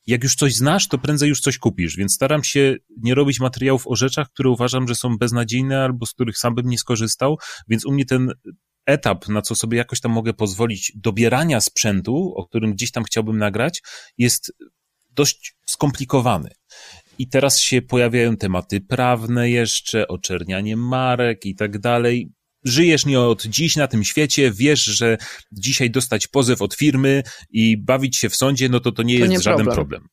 [0.07, 3.87] jak już coś znasz, to prędzej już coś kupisz, więc staram się nie robić materiałów
[3.87, 7.37] o rzeczach, które uważam, że są beznadziejne albo z których sam bym nie skorzystał,
[7.69, 8.33] więc u mnie ten
[8.87, 13.39] etap, na co sobie jakoś tam mogę pozwolić, dobierania sprzętu, o którym gdzieś tam chciałbym
[13.39, 13.83] nagrać,
[14.19, 14.53] jest
[15.11, 16.51] dość skomplikowany.
[17.19, 22.31] I teraz się pojawiają tematy prawne jeszcze, oczernianie marek i tak dalej.
[22.65, 25.19] Żyjesz nie od dziś na tym świecie, wiesz, że
[25.53, 29.25] dzisiaj dostać pozew od firmy i bawić się w sądzie, no to to nie to
[29.25, 29.75] jest nie żaden problem.
[29.75, 30.09] problem.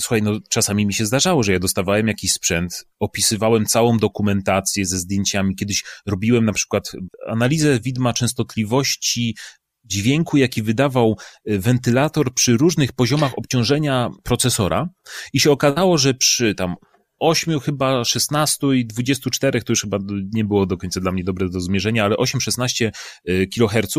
[0.00, 4.98] Słuchaj, no czasami mi się zdarzało, że ja dostawałem jakiś sprzęt, opisywałem całą dokumentację ze
[4.98, 5.56] zdjęciami.
[5.56, 6.92] Kiedyś robiłem na przykład
[7.26, 9.36] analizę widma częstotliwości
[9.84, 11.16] dźwięku, jaki wydawał
[11.50, 14.88] y, wentylator przy różnych poziomach obciążenia procesora
[15.32, 16.74] i się okazało, że przy tam
[17.18, 19.98] 8 chyba 16 i 24 to już chyba
[20.32, 22.90] nie było do końca dla mnie dobre do zmierzenia, ale 8-16
[23.28, 23.96] y, kHz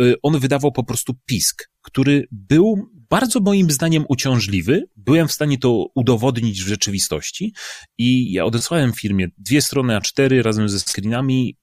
[0.00, 4.84] y, on wydawał po prostu pisk, który był bardzo moim zdaniem uciążliwy.
[4.96, 7.54] Byłem w stanie to udowodnić w rzeczywistości
[7.98, 11.56] i ja odesłałem firmie dwie strony A4 razem ze screenami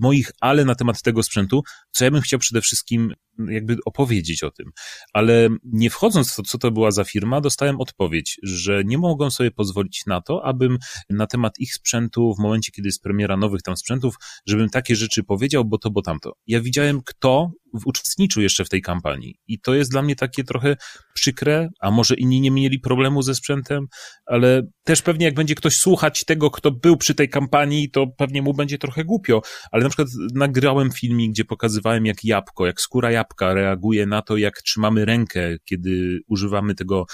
[0.00, 3.14] moich ale na temat tego sprzętu, co ja bym chciał przede wszystkim
[3.48, 4.70] jakby opowiedzieć o tym.
[5.12, 9.30] Ale nie wchodząc w to, co to była za firma, dostałem odpowiedź, że nie mogą
[9.30, 10.78] sobie pozwolić na to, abym
[11.10, 14.14] na temat ich sprzętu, w momencie, kiedy jest premiera nowych tam sprzętów,
[14.46, 16.32] żebym takie rzeczy powiedział, bo to, bo tamto.
[16.46, 17.50] Ja widziałem, kto
[17.86, 20.76] uczestniczył jeszcze w tej kampanii i to jest dla mnie takie trochę
[21.14, 23.86] przykre, a może inni nie mieli problemu ze sprzętem,
[24.26, 28.42] ale też pewnie jak będzie ktoś słuchać tego, kto był przy tej kampanii, to pewnie
[28.42, 33.10] mu będzie trochę głupio, ale na przykład nagrałem filmik, gdzie pokazywałem jak jabłko, jak skóra
[33.10, 37.06] jabłka reaguje na to, jak trzymamy rękę, kiedy używamy tego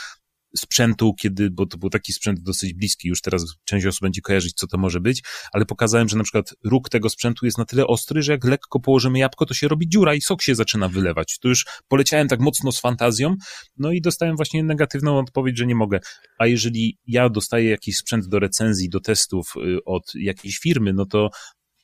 [0.56, 4.54] sprzętu, kiedy, bo to był taki sprzęt dosyć bliski, już teraz część osób będzie kojarzyć,
[4.54, 7.86] co to może być, ale pokazałem, że na przykład róg tego sprzętu jest na tyle
[7.86, 11.38] ostry, że jak lekko położymy jabłko, to się robi dziura i sok się zaczyna wylewać.
[11.38, 13.34] To już poleciałem tak mocno z fantazją,
[13.76, 16.00] no i dostałem właśnie negatywną odpowiedź, że nie mogę.
[16.38, 21.06] A jeżeli ja dostaję jakiś sprzęt do recenzji, do testów y, od jakiejś firmy, no
[21.06, 21.30] to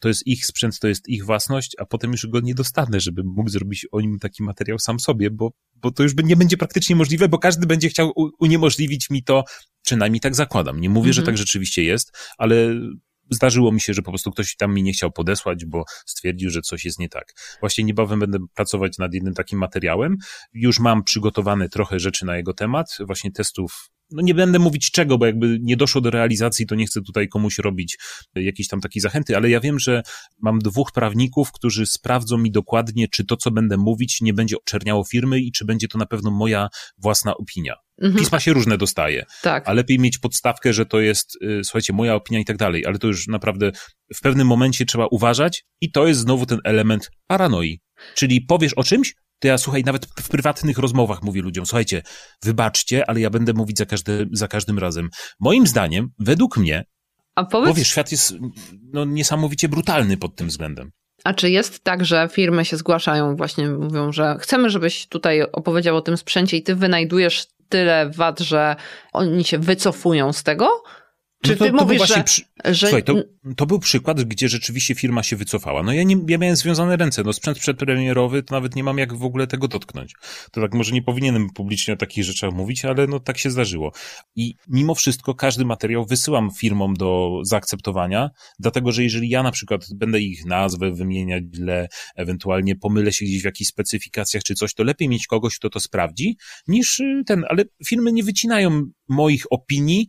[0.02, 3.26] to jest ich sprzęt, to jest ich własność, a potem już go nie dostanę, żebym
[3.26, 6.96] mógł zrobić o nim taki materiał sam sobie, bo, bo to już nie będzie praktycznie
[6.96, 9.44] możliwe, bo każdy będzie chciał uniemożliwić mi to,
[9.82, 10.80] przynajmniej tak zakładam.
[10.80, 11.12] Nie mówię, mhm.
[11.12, 12.74] że tak rzeczywiście jest, ale
[13.30, 16.62] zdarzyło mi się, że po prostu ktoś tam mi nie chciał podesłać, bo stwierdził, że
[16.62, 17.32] coś jest nie tak.
[17.60, 20.16] Właśnie niebawem będę pracować nad jednym takim materiałem.
[20.52, 25.18] Już mam przygotowane trochę rzeczy na jego temat, właśnie testów no nie będę mówić czego,
[25.18, 27.98] bo jakby nie doszło do realizacji, to nie chcę tutaj komuś robić
[28.34, 30.02] jakiejś tam takiej zachęty, ale ja wiem, że
[30.40, 35.04] mam dwóch prawników, którzy sprawdzą mi dokładnie, czy to, co będę mówić, nie będzie oczerniało
[35.04, 37.74] firmy i czy będzie to na pewno moja własna opinia.
[38.02, 38.18] Mhm.
[38.18, 39.68] Pisma się różne dostaje, tak.
[39.68, 42.98] a lepiej mieć podstawkę, że to jest, y, słuchajcie, moja opinia i tak dalej, ale
[42.98, 43.72] to już naprawdę
[44.14, 47.80] w pewnym momencie trzeba uważać i to jest znowu ten element paranoi.
[48.14, 52.02] Czyli powiesz o czymś, to ja słuchaj, nawet w prywatnych rozmowach mówię ludziom, słuchajcie,
[52.42, 55.08] wybaczcie, ale ja będę mówić za, każdy, za każdym razem.
[55.40, 56.84] Moim zdaniem, według mnie,
[57.34, 57.68] A powiedz...
[57.68, 58.34] bo wiesz, świat jest
[58.92, 60.90] no, niesamowicie brutalny pod tym względem.
[61.24, 65.96] A czy jest tak, że firmy się zgłaszają, właśnie mówią, że chcemy, żebyś tutaj opowiedział
[65.96, 68.76] o tym sprzęcie i ty wynajdujesz tyle wad, że
[69.12, 70.82] oni się wycofują z tego?
[71.42, 72.42] Czy no to, ty mówisz, że, przy...
[72.64, 72.86] że...
[72.86, 73.14] Słuchaj, to,
[73.56, 75.82] to był przykład, gdzie rzeczywiście firma się wycofała.
[75.82, 79.14] No ja, nie, ja miałem związane ręce, no sprzęt przedpremierowy, to nawet nie mam jak
[79.14, 80.14] w ogóle tego dotknąć.
[80.52, 83.92] To tak może nie powinienem publicznie o takich rzeczach mówić, ale no tak się zdarzyło.
[84.36, 89.86] I mimo wszystko każdy materiał wysyłam firmom do zaakceptowania, dlatego że jeżeli ja na przykład
[89.94, 94.84] będę ich nazwę wymieniać źle, ewentualnie pomylę się gdzieś w jakichś specyfikacjach czy coś, to
[94.84, 96.36] lepiej mieć kogoś, kto to sprawdzi,
[96.68, 100.08] niż y, ten, ale firmy nie wycinają moich opinii,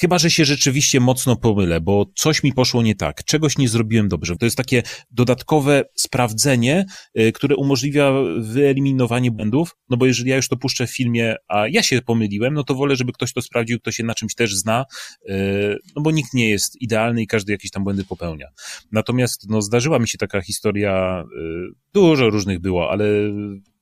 [0.00, 4.08] Chyba, że się rzeczywiście mocno pomylę, bo coś mi poszło nie tak, czegoś nie zrobiłem
[4.08, 4.36] dobrze.
[4.36, 6.86] To jest takie dodatkowe sprawdzenie,
[7.18, 11.68] y, które umożliwia wyeliminowanie błędów, no bo jeżeli ja już to puszczę w filmie, a
[11.68, 14.56] ja się pomyliłem, no to wolę, żeby ktoś to sprawdził, kto się na czymś też
[14.56, 14.84] zna,
[15.28, 18.46] y, no bo nikt nie jest idealny i każdy jakieś tam błędy popełnia.
[18.92, 23.04] Natomiast, no zdarzyła mi się taka historia, y, dużo różnych było, ale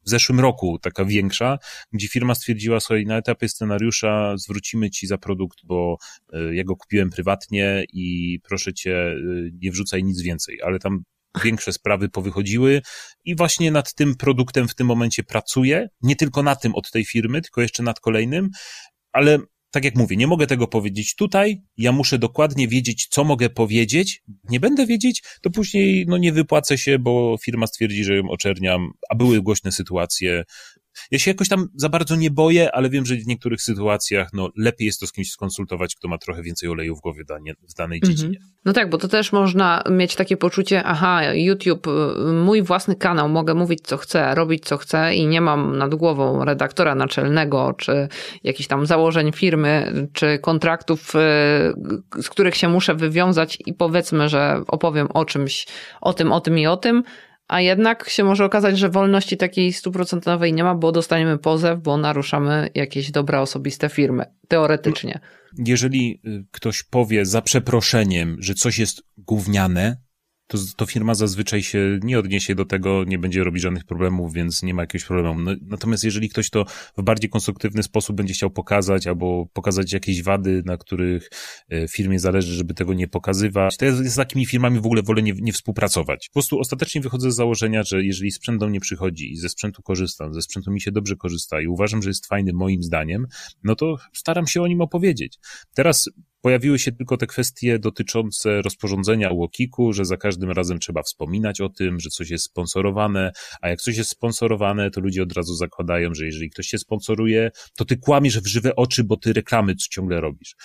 [0.06, 1.58] w zeszłym roku, taka większa,
[1.92, 5.96] gdzie firma stwierdziła sobie, na etapie scenariusza zwrócimy ci za produkt, bo
[6.32, 9.16] e, ja go kupiłem prywatnie i proszę cię, e,
[9.62, 11.02] nie wrzucaj nic więcej, ale tam
[11.44, 12.82] większe sprawy powychodziły
[13.24, 17.04] i właśnie nad tym produktem w tym momencie pracuję, nie tylko na tym od tej
[17.04, 18.50] firmy, tylko jeszcze nad kolejnym,
[19.12, 19.38] ale
[19.76, 24.22] tak jak mówię, nie mogę tego powiedzieć tutaj, ja muszę dokładnie wiedzieć, co mogę powiedzieć.
[24.50, 28.92] Nie będę wiedzieć, to później no, nie wypłacę się, bo firma stwierdzi, że ją oczerniam,
[29.10, 30.44] a były głośne sytuacje,
[31.10, 34.50] ja się jakoś tam za bardzo nie boję, ale wiem, że w niektórych sytuacjach no,
[34.56, 37.74] lepiej jest to z kimś skonsultować, kto ma trochę więcej oleju w głowie danie, w
[37.74, 38.16] danej mhm.
[38.16, 38.38] dziedzinie.
[38.64, 43.28] No tak, bo to też można mieć takie poczucie, aha, YouTube, y, mój własny kanał,
[43.28, 48.08] mogę mówić co chcę, robić co chcę i nie mam nad głową redaktora naczelnego, czy
[48.44, 54.62] jakichś tam założeń firmy, czy kontraktów, y, z których się muszę wywiązać i powiedzmy, że
[54.68, 55.66] opowiem o czymś,
[56.00, 57.02] o tym, o tym i o tym,
[57.48, 61.96] a jednak się może okazać, że wolności takiej stuprocentowej nie ma, bo dostaniemy pozew, bo
[61.96, 64.24] naruszamy jakieś dobra osobiste firmy.
[64.48, 65.20] Teoretycznie.
[65.58, 69.96] Jeżeli y, ktoś powie za przeproszeniem, że coś jest gówniane,
[70.46, 74.62] to, to firma zazwyczaj się nie odniesie do tego, nie będzie robić żadnych problemów, więc
[74.62, 75.40] nie ma jakiegoś problemu.
[75.40, 76.64] No, natomiast jeżeli ktoś to
[76.96, 81.30] w bardziej konstruktywny sposób będzie chciał pokazać, albo pokazać jakieś wady, na których
[81.70, 85.22] e, firmie zależy, żeby tego nie pokazywać, to ja z takimi firmami w ogóle wolę
[85.22, 86.28] nie, nie współpracować.
[86.28, 89.82] Po prostu ostatecznie wychodzę z założenia, że jeżeli sprzęt do mnie przychodzi i ze sprzętu
[89.82, 93.26] korzystam, ze sprzętu mi się dobrze korzysta i uważam, że jest fajny moim zdaniem,
[93.64, 95.38] no to staram się o nim opowiedzieć.
[95.74, 96.10] Teraz
[96.46, 101.68] Pojawiły się tylko te kwestie dotyczące rozporządzenia UOKiK-u, że za każdym razem trzeba wspominać o
[101.68, 106.14] tym, że coś jest sponsorowane, a jak coś jest sponsorowane, to ludzie od razu zakładają,
[106.14, 110.20] że jeżeli ktoś się sponsoruje, to ty kłamiesz w żywe oczy, bo ty reklamy ciągle
[110.20, 110.56] robisz.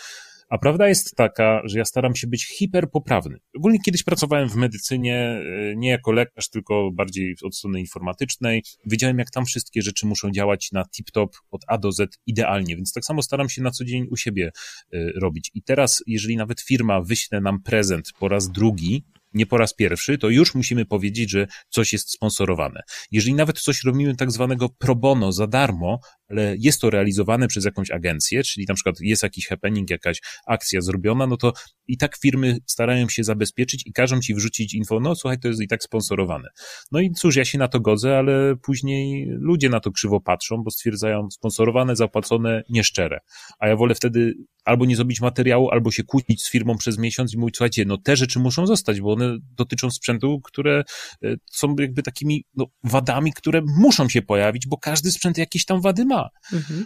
[0.52, 3.38] A prawda jest taka, że ja staram się być hiperpoprawny.
[3.58, 8.64] Ogólnie kiedyś pracowałem w medycynie, e, nie jako lekarz, tylko bardziej od strony informatycznej.
[8.86, 12.94] Wiedziałem, jak tam wszystkie rzeczy muszą działać na tip-top od A do Z idealnie, więc
[12.94, 14.52] tak samo staram się na co dzień u siebie
[14.94, 15.52] e, robić.
[15.54, 20.18] I teraz, jeżeli nawet firma wyśle nam prezent po raz drugi, nie po raz pierwszy,
[20.18, 22.82] to już musimy powiedzieć, że coś jest sponsorowane.
[23.12, 26.00] Jeżeli nawet coś robimy tak zwanego pro bono, za darmo,
[26.32, 30.82] ale jest to realizowane przez jakąś agencję, czyli na przykład jest jakiś happening, jakaś akcja
[30.82, 31.54] zrobiona, no to
[31.88, 35.62] i tak firmy starają się zabezpieczyć i każą ci wrzucić info, no słuchaj, to jest
[35.62, 36.50] i tak sponsorowane.
[36.92, 40.58] No i cóż, ja się na to godzę, ale później ludzie na to krzywo patrzą,
[40.64, 43.20] bo stwierdzają sponsorowane, zapłacone, nieszczere.
[43.60, 44.34] A ja wolę wtedy
[44.66, 47.98] albo nie zrobić materiału, albo się kłócić z firmą przez miesiąc i mówić, słuchajcie, no
[47.98, 50.84] te rzeczy muszą zostać, bo one dotyczą sprzętu, które
[51.24, 55.82] e, są jakby takimi no, wadami, które muszą się pojawić, bo każdy sprzęt jakieś tam
[55.82, 56.21] wady ma.
[56.54, 56.86] Mhm.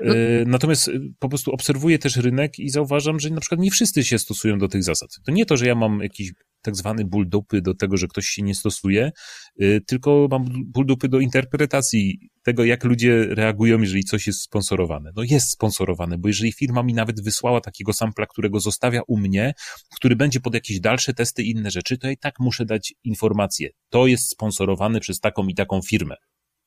[0.00, 0.14] No.
[0.46, 4.18] Natomiast e, po prostu obserwuję też rynek i zauważam, że na przykład nie wszyscy się
[4.18, 5.10] stosują do tych zasad.
[5.26, 6.32] To nie to, że ja mam jakiś
[6.62, 9.12] tak zwany ból dupy do tego, że ktoś się nie stosuje,
[9.60, 15.10] e, tylko mam ból dupy do interpretacji tego, jak ludzie reagują, jeżeli coś jest sponsorowane.
[15.16, 19.52] No jest sponsorowane, bo jeżeli firma mi nawet wysłała takiego sampla, którego zostawia u mnie,
[19.96, 22.94] który będzie pod jakieś dalsze testy i inne rzeczy, to ja i tak muszę dać
[23.04, 23.68] informację.
[23.90, 26.14] To jest sponsorowane przez taką i taką firmę.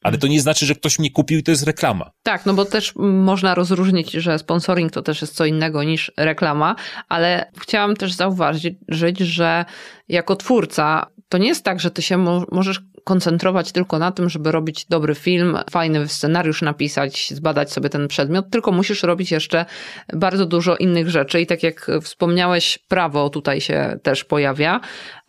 [0.03, 2.11] Ale to nie znaczy, że ktoś mnie kupił i to jest reklama.
[2.23, 6.75] Tak, no bo też można rozróżnić, że sponsoring to też jest co innego niż reklama,
[7.09, 8.75] ale chciałam też zauważyć,
[9.19, 9.65] że
[10.07, 12.17] jako twórca to nie jest tak, że ty się
[12.51, 18.07] możesz koncentrować tylko na tym, żeby robić dobry film, fajny scenariusz napisać, zbadać sobie ten
[18.07, 19.65] przedmiot, tylko musisz robić jeszcze
[20.13, 21.41] bardzo dużo innych rzeczy.
[21.41, 24.79] I tak jak wspomniałeś, prawo tutaj się też pojawia,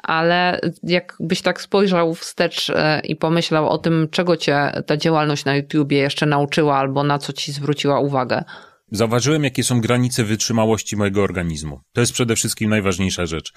[0.03, 5.57] ale jakbyś tak spojrzał wstecz e, i pomyślał o tym, czego cię ta działalność na
[5.57, 8.45] YouTubie jeszcze nauczyła albo na co ci zwróciła uwagę.
[8.93, 11.81] Zauważyłem, jakie są granice wytrzymałości mojego organizmu.
[11.93, 13.53] To jest przede wszystkim najważniejsza rzecz.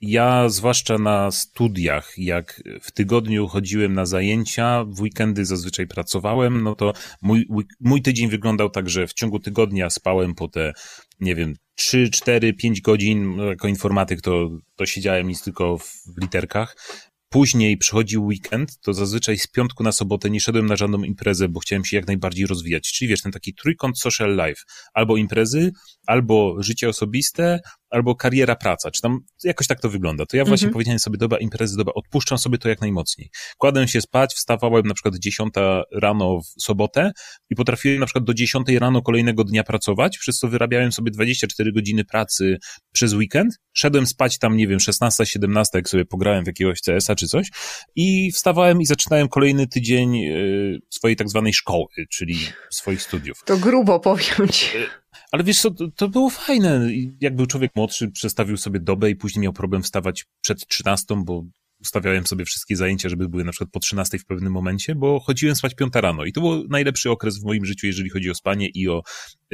[0.00, 6.74] Ja, zwłaszcza na studiach, jak w tygodniu chodziłem na zajęcia, w weekendy zazwyczaj pracowałem, no
[6.74, 7.46] to mój,
[7.80, 10.72] mój tydzień wyglądał tak, że w ciągu tygodnia spałem po te,
[11.20, 13.36] nie wiem, 3, 4, 5 godzin.
[13.36, 16.76] No, jako informatyk to, to siedziałem nic tylko w literkach
[17.28, 21.60] później przychodził weekend, to zazwyczaj z piątku na sobotę nie szedłem na żadną imprezę, bo
[21.60, 22.92] chciałem się jak najbardziej rozwijać.
[22.92, 24.62] Czyli wiesz, ten taki trójkąt social life.
[24.94, 25.72] Albo imprezy,
[26.06, 30.26] albo życie osobiste, albo kariera, praca, czy tam jakoś tak to wygląda.
[30.26, 30.72] To ja właśnie mhm.
[30.72, 33.30] powiedziałem sobie, dobra, imprezy, dobra, odpuszczam sobie to jak najmocniej.
[33.58, 35.54] Kładłem się spać, wstawałem na przykład 10
[35.92, 37.12] rano w sobotę
[37.50, 41.72] i potrafiłem na przykład do 10 rano kolejnego dnia pracować, przez co wyrabiałem sobie 24
[41.72, 42.58] godziny pracy
[42.92, 47.14] przez weekend, szedłem spać tam, nie wiem, 16, 17, jak sobie pograłem w jakiegoś CS-a
[47.14, 47.48] czy coś
[47.96, 52.38] i wstawałem i zaczynałem kolejny tydzień y, swojej tak zwanej szkoły, czyli
[52.70, 53.42] swoich studiów.
[53.44, 54.68] To grubo powiem ci.
[55.32, 56.88] Ale wiesz co, to, to było fajne.
[57.20, 61.44] Jak był człowiek młodszy, przestawił sobie dobę i później miał problem wstawać przed 13, bo
[61.80, 65.56] ustawiałem sobie wszystkie zajęcia, żeby były na przykład po 13 w pewnym momencie, bo chodziłem
[65.56, 68.68] spać piąta rano i to był najlepszy okres w moim życiu, jeżeli chodzi o spanie
[68.68, 69.02] i o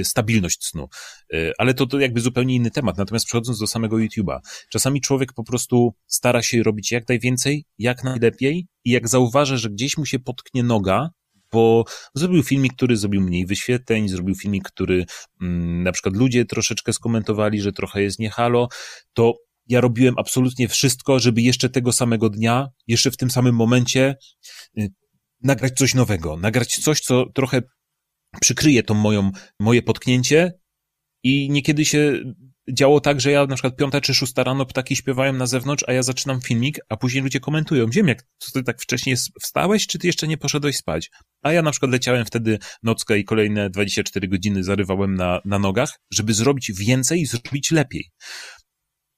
[0.01, 0.89] y, stabilność snu.
[1.35, 2.99] Y, ale to, to jakby zupełnie inny temat.
[2.99, 4.39] Natomiast przechodząc do samego YouTube'a,
[4.71, 9.71] czasami człowiek po prostu stara się robić jak najwięcej, jak najlepiej i jak zauważa, że
[9.71, 11.11] gdzieś mu się potknie noga,
[11.53, 11.85] bo
[12.15, 15.05] zrobił filmik, który zrobił mniej wyświetleń, zrobił filmik, który
[15.43, 18.69] mm, na przykład ludzie troszeczkę skomentowali, że trochę jest niehalo,
[19.13, 19.35] to
[19.67, 24.17] ja robiłem absolutnie wszystko, żeby jeszcze tego samego dnia, jeszcze w tym samym momencie
[24.79, 24.89] y,
[25.43, 27.63] nagrać coś nowego, nagrać coś, co trochę
[28.41, 29.31] przykryje to moją,
[29.61, 30.53] moje potknięcie
[31.23, 32.23] i niekiedy się
[32.71, 35.93] działo tak, że ja na przykład piąta czy szósta rano ptaki śpiewają na zewnątrz, a
[35.93, 40.07] ja zaczynam filmik, a później ludzie komentują, Ziemniak, co ty tak wcześnie wstałeś, czy ty
[40.07, 41.11] jeszcze nie poszedłeś spać?
[41.43, 45.99] A ja na przykład leciałem wtedy nockę i kolejne 24 godziny zarywałem na, na nogach,
[46.13, 48.11] żeby zrobić więcej i zrobić lepiej.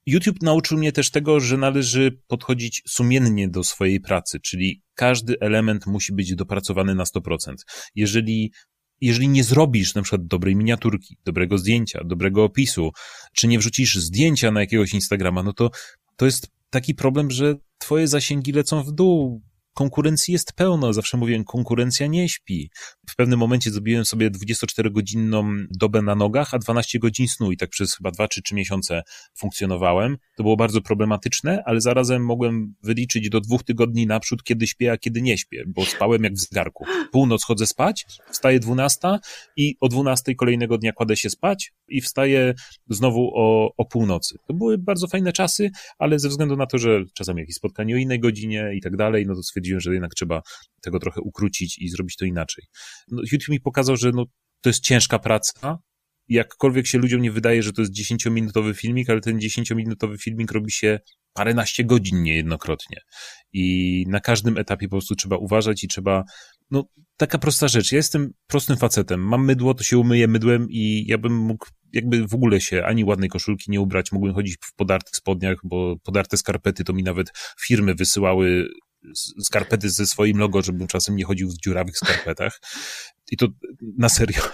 [0.06, 5.86] YouTube nauczył mnie też tego, że należy podchodzić sumiennie do swojej pracy, czyli każdy element
[5.86, 7.54] musi być dopracowany na 100%.
[7.94, 8.52] Jeżeli
[9.00, 12.90] jeżeli nie zrobisz na przykład dobrej miniaturki, dobrego zdjęcia, dobrego opisu,
[13.32, 15.70] czy nie wrzucisz zdjęcia na jakiegoś Instagrama, no to
[16.16, 19.42] to jest taki problem, że twoje zasięgi lecą w dół,
[19.74, 20.92] konkurencji jest pełno.
[20.92, 22.70] Zawsze mówię, konkurencja nie śpi.
[23.10, 27.70] W pewnym momencie zrobiłem sobie 24-godzinną dobę na nogach, a 12 godzin snu i tak
[27.70, 29.02] przez chyba 2 czy 3 miesiące
[29.38, 30.16] funkcjonowałem.
[30.36, 34.98] To było bardzo problematyczne, ale zarazem mogłem wyliczyć do dwóch tygodni naprzód, kiedy śpię, a
[34.98, 36.84] kiedy nie śpię, bo spałem jak w zgarku.
[37.12, 39.08] Północ chodzę spać, wstaję 12
[39.56, 42.54] i o 12 kolejnego dnia kładę się spać i wstaję
[42.88, 44.38] znowu o, o północy.
[44.46, 47.98] To były bardzo fajne czasy, ale ze względu na to, że czasami jakieś spotkanie o
[47.98, 50.42] innej godzinie i tak dalej, no to stwierdziłem, że jednak trzeba
[50.80, 52.64] tego trochę ukrócić i zrobić to inaczej.
[53.10, 54.24] No, YouTube mi pokazał, że no,
[54.60, 55.78] to jest ciężka praca,
[56.28, 60.72] jakkolwiek się ludziom nie wydaje, że to jest 10-minutowy filmik, ale ten 10-minutowy filmik robi
[60.72, 61.00] się
[61.32, 63.00] paręnaście godzin niejednokrotnie.
[63.52, 66.24] I na każdym etapie po prostu trzeba uważać i trzeba,
[66.70, 66.84] no,
[67.16, 67.92] taka prosta rzecz.
[67.92, 69.20] Ja jestem prostym facetem.
[69.20, 73.04] Mam mydło, to się umyję mydłem i ja bym mógł jakby w ogóle się ani
[73.04, 74.12] ładnej koszulki nie ubrać.
[74.12, 78.68] Mógłbym chodzić w podartych spodniach, bo podarte skarpety to mi nawet firmy wysyłały
[79.42, 82.60] skarpety ze swoim logo, żebym czasem nie chodził w dziurawych skarpetach.
[83.30, 83.48] I to
[83.98, 84.42] na serio.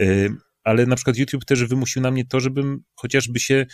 [0.00, 0.30] Y,
[0.64, 3.66] ale na przykład YouTube też wymusił na mnie to, żebym chociażby się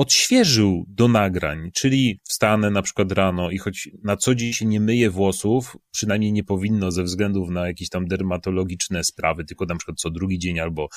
[0.00, 4.80] odświeżył do nagrań, czyli wstanę na przykład rano i choć na co dzień się nie
[4.80, 9.98] myję włosów, przynajmniej nie powinno ze względów na jakieś tam dermatologiczne sprawy, tylko na przykład
[9.98, 10.88] co drugi dzień albo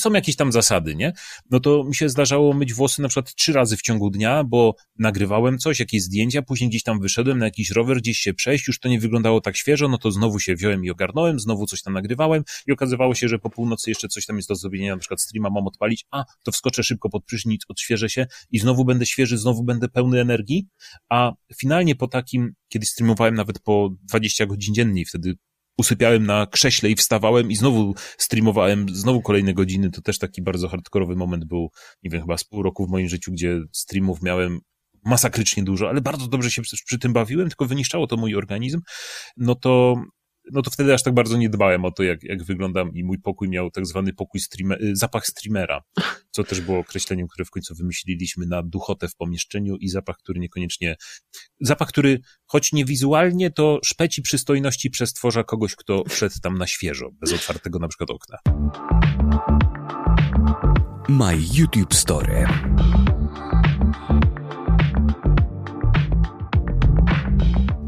[0.00, 1.12] są jakieś tam zasady, nie?
[1.50, 4.74] No to mi się zdarzało myć włosy na przykład trzy razy w ciągu dnia, bo
[4.98, 8.80] nagrywałem coś, jakieś zdjęcia, później gdzieś tam wyszedłem na jakiś rower, gdzieś się przejść, już
[8.80, 11.94] to nie wyglądało tak świeżo, no to znowu się wziąłem i ogarnąłem, znowu coś tam
[11.94, 15.22] nagrywałem i okazywało się, że po północy jeszcze coś tam jest do zrobienia, na przykład
[15.22, 19.06] streama mam odpalić, a to wskoczę szybko pod prysznic, odświeżę odświeżę się i znowu będę
[19.06, 20.66] świeży, znowu będę pełny energii,
[21.10, 25.34] a finalnie po takim, kiedy streamowałem nawet po 20 godzin dziennie wtedy
[25.78, 30.68] usypiałem na krześle i wstawałem i znowu streamowałem, znowu kolejne godziny, to też taki bardzo
[30.68, 31.70] hardkorowy moment był,
[32.02, 34.60] nie wiem, chyba z pół roku w moim życiu, gdzie streamów miałem
[35.04, 38.80] masakrycznie dużo, ale bardzo dobrze się przy, tym bawiłem, tylko wyniszczało to mój organizm,
[39.36, 40.02] no to
[40.52, 43.18] no to wtedy aż tak bardzo nie dbałem o to, jak, jak wyglądam i mój
[43.18, 45.82] pokój miał tak zwany pokój streamer, y, zapach streamera,
[46.30, 50.40] co też było określeniem, które w końcu wymyśliliśmy na duchotę w pomieszczeniu i zapach, który
[50.40, 50.96] niekoniecznie,
[51.60, 57.10] zapach, który choć nie wizualnie, to szpeci przystojności przestworza kogoś, kto wszedł tam na świeżo,
[57.20, 58.38] bez otwartego na przykład okna.
[61.08, 62.46] My YouTube Story.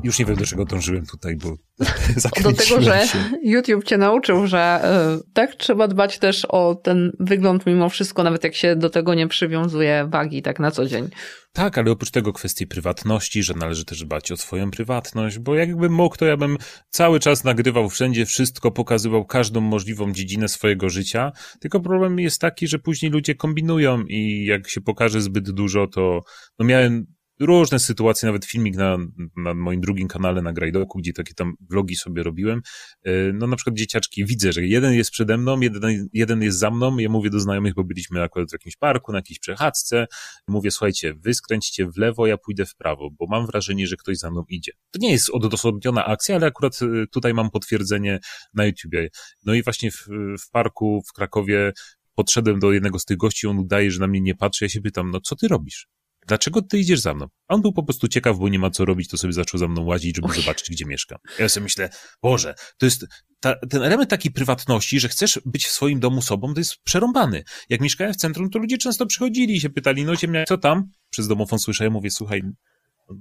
[0.05, 1.57] Już nie wiem, do czego dążyłem tutaj, bo
[2.43, 3.05] Do tego, że
[3.43, 4.83] YouTube cię nauczył, że
[5.21, 9.15] y, tak trzeba dbać też o ten wygląd mimo wszystko, nawet jak się do tego
[9.15, 11.09] nie przywiązuje wagi tak na co dzień.
[11.53, 15.93] Tak, ale oprócz tego kwestii prywatności, że należy też dbać o swoją prywatność, bo jakbym
[15.93, 21.33] mógł, to ja bym cały czas nagrywał wszędzie wszystko, pokazywał każdą możliwą dziedzinę swojego życia,
[21.61, 26.21] tylko problem jest taki, że później ludzie kombinują i jak się pokaże zbyt dużo, to
[26.59, 27.07] no miałem
[27.41, 28.99] różne sytuacje, nawet filmik na,
[29.37, 32.63] na moim drugim kanale na Grajdoku, gdzie takie tam vlogi sobie robiłem.
[33.05, 36.71] E, no na przykład dzieciaczki, widzę, że jeden jest przede mną, jeden, jeden jest za
[36.71, 40.07] mną, ja mówię do znajomych, bo byliśmy akurat w jakimś parku, na jakiejś przechadzce,
[40.49, 44.19] mówię, słuchajcie, wy skręćcie w lewo, ja pójdę w prawo, bo mam wrażenie, że ktoś
[44.19, 44.73] za mną idzie.
[44.91, 48.19] To nie jest odosobniona akcja, ale akurat e, tutaj mam potwierdzenie
[48.55, 49.09] na YouTubie.
[49.45, 50.07] No i właśnie w,
[50.41, 51.73] w parku w Krakowie
[52.15, 54.81] podszedłem do jednego z tych gości, on udaje, że na mnie nie patrzy, ja się
[54.81, 55.89] pytam, no co ty robisz?
[56.27, 57.27] Dlaczego ty idziesz za mną?
[57.49, 59.69] A on był po prostu ciekaw, bo nie ma co robić, to sobie zaczął za
[59.69, 61.19] mną łazić, żeby zobaczyć, gdzie mieszkam.
[61.39, 61.91] Ja sobie myślę,
[62.23, 63.07] Boże, to jest
[63.41, 67.45] ta, ten element takiej prywatności, że chcesz być w swoim domu sobą, to jest przerąbany.
[67.69, 70.85] Jak mieszkałem w centrum, to ludzie często przychodzili i się pytali, no ciemnia, co tam?
[71.11, 72.43] Przez domofon słyszałem, mówię, słuchaj,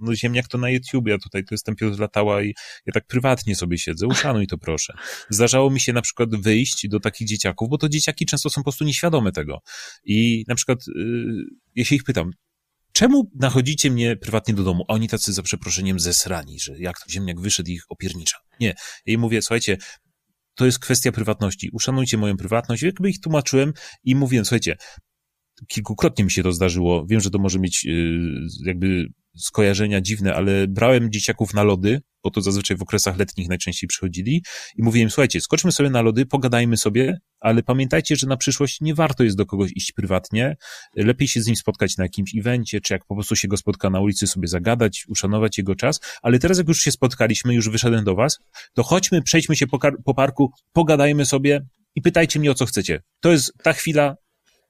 [0.01, 2.53] no ziemniak to na YouTube, ja tutaj to jestem Piotr Latała i
[2.85, 4.93] ja tak prywatnie sobie siedzę, uszanuj to proszę.
[5.29, 8.63] Zdarzało mi się na przykład wyjść do takich dzieciaków, bo to dzieciaki często są po
[8.63, 9.59] prostu nieświadome tego.
[10.03, 11.45] I na przykład, yy,
[11.75, 12.31] ja się ich pytam,
[12.93, 14.85] czemu nachodzicie mnie prywatnie do domu?
[14.87, 18.37] A oni tacy za przeproszeniem zesrani, że jak to ziemniak wyszedł ich opiernicza.
[18.59, 18.67] Nie.
[18.67, 18.73] Ja
[19.05, 19.77] jej mówię, słuchajcie,
[20.55, 21.69] to jest kwestia prywatności.
[21.73, 22.83] Uszanujcie moją prywatność.
[22.83, 23.73] Jakby ich tłumaczyłem
[24.03, 24.75] i mówiłem, słuchajcie,
[25.67, 27.05] kilkukrotnie mi się to zdarzyło.
[27.05, 29.05] Wiem, że to może mieć yy, jakby
[29.37, 34.43] skojarzenia dziwne, ale brałem dzieciaków na lody, bo to zazwyczaj w okresach letnich najczęściej przychodzili
[34.77, 38.95] i mówiłem, słuchajcie, skoczmy sobie na lody, pogadajmy sobie, ale pamiętajcie, że na przyszłość nie
[38.95, 40.55] warto jest do kogoś iść prywatnie,
[40.95, 43.89] lepiej się z nim spotkać na jakimś evencie, czy jak po prostu się go spotka
[43.89, 48.03] na ulicy, sobie zagadać, uszanować jego czas, ale teraz jak już się spotkaliśmy, już wyszedłem
[48.03, 48.39] do was,
[48.73, 51.61] to chodźmy, przejdźmy się po, po parku, pogadajmy sobie
[51.95, 53.01] i pytajcie mnie o co chcecie.
[53.19, 54.15] To jest ta chwila,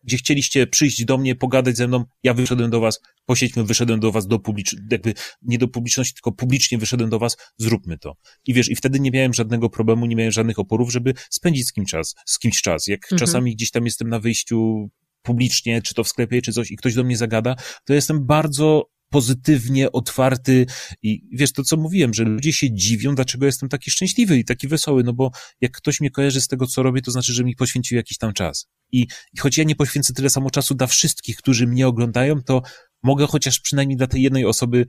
[0.04, 4.12] gdzie chcieliście przyjść do mnie, pogadać ze mną, ja wyszedłem do was, posiedźmy, wyszedłem do
[4.12, 8.16] was do publiczności, jakby nie do publiczności, tylko publicznie wyszedłem do was, zróbmy to.
[8.48, 11.74] I wiesz, i wtedy nie miałem żadnego problemu, nie miałem żadnych oporów, żeby spędzić z
[11.74, 12.88] kimś czas, z kimś czas.
[12.88, 13.20] Jak mhm.
[13.20, 14.90] czasami gdzieś tam jestem na wyjściu
[15.22, 18.90] publicznie, czy to w sklepie, czy coś i ktoś do mnie zagada, to jestem bardzo
[19.12, 20.66] pozytywnie, otwarty
[21.02, 24.68] i wiesz, to co mówiłem, że ludzie się dziwią, dlaczego jestem taki szczęśliwy i taki
[24.68, 25.32] wesoły, no bo
[25.62, 28.34] jak ktoś mnie kojarzy z tego, co robię, to znaczy, że mi poświęcił jakiś tam
[28.34, 28.68] czas.
[28.92, 32.62] I, i choć ja nie poświęcę tyle samo czasu dla wszystkich, którzy mnie oglądają, to
[33.04, 34.86] mogę chociaż przynajmniej dla tej jednej osoby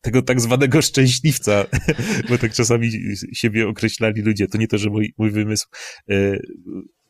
[0.00, 1.66] tego tak zwanego szczęśliwca,
[2.28, 2.90] bo tak czasami
[3.32, 5.66] siebie określali ludzie, to nie to, że mój, mój wymysł,
[6.10, 6.38] e,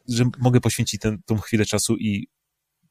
[0.09, 2.29] że mogę poświęcić ten, tą chwilę czasu i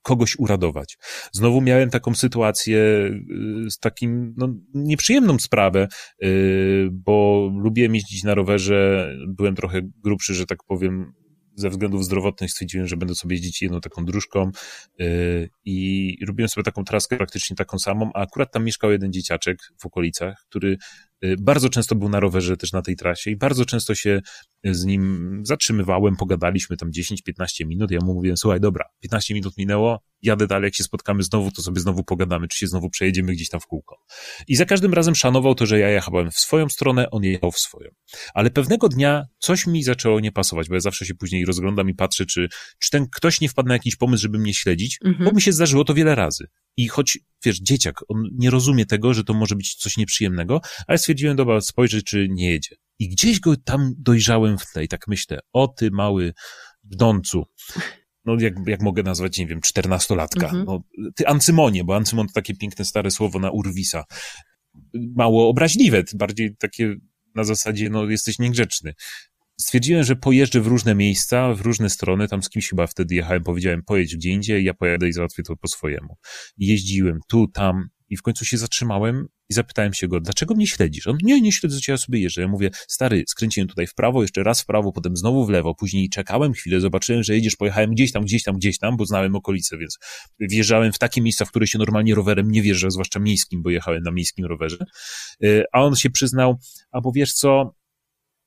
[0.02, 0.98] kogoś uradować.
[1.32, 5.88] Znowu miałem taką sytuację y, z takim, no, nieprzyjemną sprawę,
[6.24, 11.14] y, bo lubiłem jeździć na rowerze, byłem trochę grubszy, że tak powiem,
[11.60, 14.52] ze względów zdrowotnych stwierdziłem, że będę sobie jeździć jedną taką dróżką
[15.02, 19.58] y, i robiłem sobie taką traskę praktycznie taką samą, a akurat tam mieszkał jeden dzieciaczek
[19.78, 20.78] w okolicach, który
[21.40, 24.22] bardzo często był na rowerze też na tej trasie i bardzo często się
[24.64, 27.92] z nim zatrzymywałem, pogadaliśmy tam 10-15 minut.
[27.92, 31.62] Ja mu mówiłem, słuchaj, dobra, 15 minut minęło, jadę dalej, jak się spotkamy znowu, to
[31.62, 33.98] sobie znowu pogadamy, czy się znowu przejedziemy gdzieś tam w kółko.
[34.48, 37.60] I za każdym razem szanował to, że ja jechałem w swoją stronę, on jechał w
[37.60, 37.90] swoją.
[38.34, 41.94] Ale pewnego dnia coś mi zaczęło nie pasować, bo ja zawsze się później rozglądam i
[41.94, 42.48] patrzę, czy,
[42.80, 45.26] czy ten ktoś nie wpadł na jakiś pomysł, żeby mnie śledzić, mhm.
[45.26, 46.48] bo mi się zdarzyło to wiele razy.
[46.80, 50.98] I choć, wiesz, dzieciak, on nie rozumie tego, że to może być coś nieprzyjemnego, ale
[50.98, 52.76] stwierdziłem, dobra, spojrzeć, czy nie jedzie.
[53.00, 56.34] I gdzieś go tam dojrzałem w tle i tak myślę, o ty mały
[56.84, 57.46] bdącu.
[58.26, 60.46] No, jak, jak mogę nazwać, nie wiem, czternastolatka.
[60.46, 60.66] Mhm.
[60.66, 60.84] No,
[61.16, 64.04] ty ancymonie, bo ancymon to takie piękne stare słowo na urwisa.
[64.94, 66.96] Mało obraźliwe, bardziej takie
[67.36, 68.94] na zasadzie, no, jesteś niegrzeczny
[69.60, 73.44] stwierdziłem, że pojeżdżę w różne miejsca, w różne strony, tam z kimś chyba wtedy jechałem,
[73.44, 76.18] powiedziałem pojedź gdzie indziej, ja pojadę i załatwię to po swojemu.
[76.58, 81.08] jeździłem tu, tam i w końcu się zatrzymałem i zapytałem się go, dlaczego mnie śledzisz?
[81.08, 82.42] On, nie, nie śledzę cię, ja sobie jeżdżę.
[82.42, 85.76] Ja mówię, stary, skręciłem tutaj w prawo, jeszcze raz w prawo, potem znowu w lewo,
[85.76, 89.36] później czekałem chwilę, zobaczyłem, że jedziesz, pojechałem gdzieś tam, gdzieś tam, gdzieś tam, bo znałem
[89.36, 89.98] okolice, więc
[90.40, 94.04] wjeżdżałem w takie miejsca, w które się normalnie rowerem nie wjeżdża, zwłaszcza miejskim, bo jechałem
[94.04, 94.86] na miejskim rowerze.
[95.44, 96.58] Y, a on się przyznał,
[96.92, 97.76] a bo wiesz co,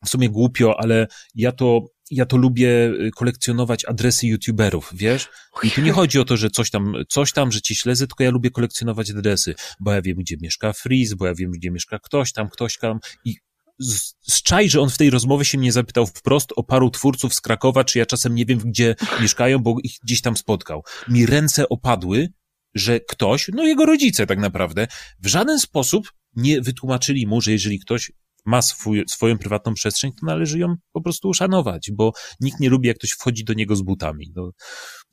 [0.05, 5.29] w sumie głupio, ale ja to, ja to lubię y, kolekcjonować adresy youtuberów, wiesz?
[5.63, 8.25] I tu nie chodzi o to, że coś tam, coś tam, że ci śledzę, tylko
[8.25, 11.99] ja lubię kolekcjonować adresy, bo ja wiem, gdzie mieszka Freeze, bo ja wiem, gdzie mieszka
[11.99, 13.37] ktoś tam, ktoś tam i
[13.79, 17.35] z, z czaj, że on w tej rozmowie się mnie zapytał wprost o paru twórców
[17.35, 20.85] z Krakowa, czy ja czasem nie wiem, gdzie mieszkają, bo ich gdzieś tam spotkał.
[21.09, 22.29] Mi ręce opadły,
[22.75, 24.87] że ktoś, no jego rodzice tak naprawdę,
[25.21, 28.13] w żaden sposób nie wytłumaczyli mu, że jeżeli ktoś
[28.45, 32.89] ma swój, swoją prywatną przestrzeń, to należy ją po prostu uszanować, bo nikt nie lubi,
[32.89, 34.33] jak ktoś wchodzi do niego z butami.
[34.37, 34.51] No,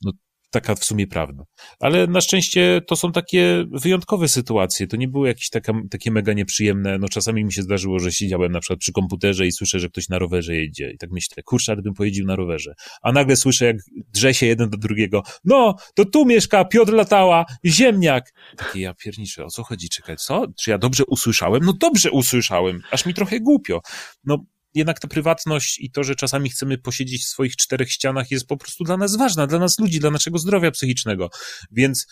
[0.02, 0.12] no
[0.50, 1.44] taka w sumie prawda.
[1.80, 4.86] Ale na szczęście to są takie wyjątkowe sytuacje.
[4.86, 6.98] To nie były jakieś taka, takie mega nieprzyjemne.
[6.98, 10.08] No czasami mi się zdarzyło, że siedziałem na przykład przy komputerze i słyszę, że ktoś
[10.08, 10.90] na rowerze jedzie.
[10.90, 12.74] I tak myślę, kurczę, ale bym pojeździł na rowerze.
[13.02, 13.76] A nagle słyszę, jak
[14.14, 15.22] drze się jeden do drugiego.
[15.44, 18.32] No, to tu mieszka Piotr Latała, ziemniak.
[18.56, 19.88] Takie ja pierniczę, o co chodzi?
[19.88, 20.46] Czekaj, co?
[20.58, 21.62] Czy ja dobrze usłyszałem?
[21.64, 22.80] No dobrze usłyszałem.
[22.90, 23.80] Aż mi trochę głupio.
[24.24, 24.44] No,
[24.74, 28.56] jednak ta prywatność i to, że czasami chcemy posiedzieć w swoich czterech ścianach jest po
[28.56, 31.30] prostu dla nas ważna, dla nas ludzi, dla naszego zdrowia psychicznego.
[31.70, 32.06] Więc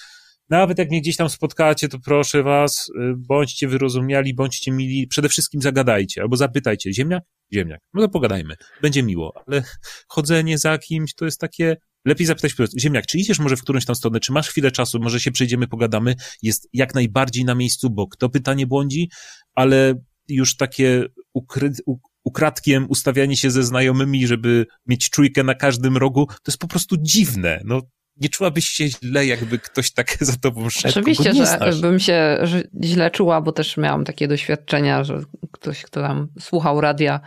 [0.49, 5.29] nawet jak mnie gdzieś tam spotkacie, to proszę was, y, bądźcie wyrozumiali, bądźcie mili, przede
[5.29, 7.23] wszystkim zagadajcie albo zapytajcie, ziemniak?
[7.55, 7.81] Ziemniak.
[7.95, 9.63] No to pogadajmy, będzie miło, ale
[10.09, 13.97] chodzenie za kimś to jest takie, lepiej zapytać, ziemniak, czy idziesz może w którąś tam
[13.97, 18.07] stronę, czy masz chwilę czasu, może się przejdziemy, pogadamy, jest jak najbardziej na miejscu, bo
[18.07, 19.11] kto pytanie błądzi,
[19.55, 19.95] ale
[20.29, 21.05] już takie
[21.35, 21.73] ukry,
[22.29, 26.97] ukradkiem ustawianie się ze znajomymi, żeby mieć czujkę na każdym rogu, to jest po prostu
[27.01, 27.61] dziwne.
[27.65, 27.81] No,
[28.17, 30.89] nie czułabyś się źle, jakby ktoś tak za tobą szedł?
[30.89, 31.81] Oczywiście, że znasz.
[31.81, 32.39] bym się
[32.85, 35.21] źle czuła, bo też miałam takie doświadczenia, że
[35.53, 37.21] ktoś, kto tam słuchał radia,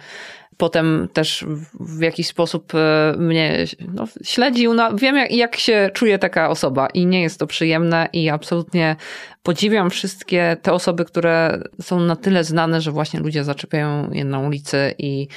[0.62, 1.46] potem też
[1.80, 4.74] w jakiś sposób e, mnie no, śledził.
[4.74, 8.96] No, wiem, jak, jak się czuje taka osoba i nie jest to przyjemne i absolutnie
[9.44, 14.40] podziwiam wszystkie te osoby, które są na tyle znane, że właśnie ludzie zaczepiają je na
[14.40, 15.28] ulicy i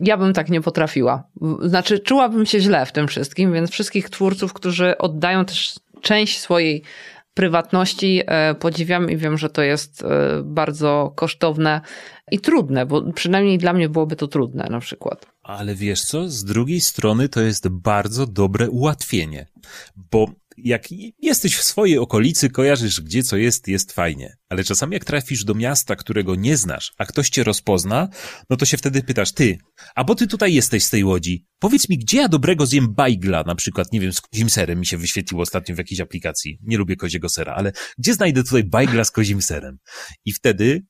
[0.00, 1.24] ja bym tak nie potrafiła.
[1.62, 6.82] Znaczy, czułabym się źle w tym wszystkim, więc wszystkich twórców, którzy oddają też część swojej
[7.34, 10.06] prywatności e, podziwiam i wiem, że to jest e,
[10.44, 11.80] bardzo kosztowne
[12.30, 15.26] i trudne, bo przynajmniej dla mnie byłoby to trudne na przykład.
[15.42, 19.46] Ale wiesz co, z drugiej strony to jest bardzo dobre ułatwienie,
[19.96, 20.26] bo
[20.64, 24.36] jak jesteś w swojej okolicy, kojarzysz gdzie co jest, jest fajnie.
[24.48, 28.08] Ale czasami jak trafisz do miasta, którego nie znasz, a ktoś cię rozpozna,
[28.50, 29.58] no to się wtedy pytasz, ty,
[29.94, 33.42] a bo ty tutaj jesteś z tej łodzi, powiedz mi, gdzie ja dobrego zjem bajgla,
[33.46, 36.58] na przykład, nie wiem, z kozim serem mi się wyświetliło ostatnio w jakiejś aplikacji.
[36.62, 39.78] Nie lubię koziego sera, ale gdzie znajdę tutaj bajgla z kozim serem?
[40.24, 40.82] I wtedy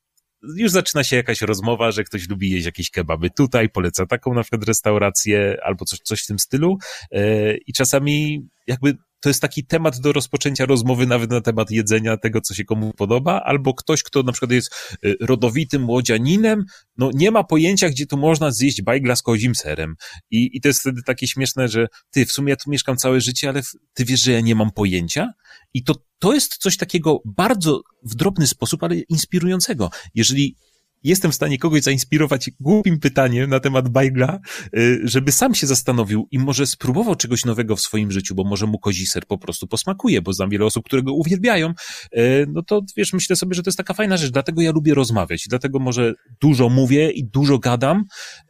[0.43, 4.43] już zaczyna się jakaś rozmowa, że ktoś lubi jeść jakieś kebaby tutaj, poleca taką na
[4.43, 6.78] przykład restaurację albo coś, coś w tym stylu.
[7.12, 12.16] E, I czasami jakby to jest taki temat do rozpoczęcia rozmowy nawet na temat jedzenia,
[12.16, 16.64] tego, co się komu podoba, albo ktoś, kto na przykład jest y, rodowitym łodzianinem,
[16.97, 19.95] no nie ma pojęcia, gdzie tu można zjeść bajgla z kozim serem.
[20.31, 23.21] I, I to jest wtedy takie śmieszne, że ty, w sumie ja tu mieszkam całe
[23.21, 23.62] życie, ale
[23.95, 25.33] ty wiesz, że ja nie mam pojęcia?
[25.75, 29.91] I to, to jest coś takiego bardzo w drobny sposób, ale inspirującego.
[30.14, 30.57] Jeżeli
[31.03, 34.38] jestem w stanie kogoś zainspirować głupim pytaniem na temat bajgla,
[34.76, 38.66] y, żeby sam się zastanowił i może spróbował czegoś nowego w swoim życiu, bo może
[38.66, 41.72] mu kozi ser po prostu posmakuje, bo znam wiele osób, które go uwielbiają,
[42.16, 44.94] y, no to wiesz, myślę sobie, że to jest taka fajna rzecz, dlatego ja lubię
[44.94, 48.05] rozmawiać, dlatego może dużo mówię i dużo gadam,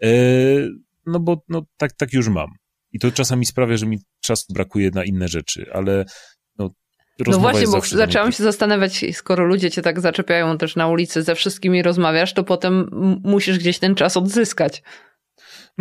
[0.05, 0.69] y,
[1.07, 2.49] no bo no, tak, tak już mam.
[2.93, 6.05] I to czasami sprawia, że mi czasu brakuje na inne rzeczy, ale
[6.59, 6.71] no
[7.39, 11.83] właśnie, bo zaczęłam się zastanawiać, skoro ludzie cię tak zaczepiają też na ulicy, ze wszystkimi
[11.83, 12.91] rozmawiasz, to potem
[13.25, 14.83] musisz gdzieś ten czas odzyskać.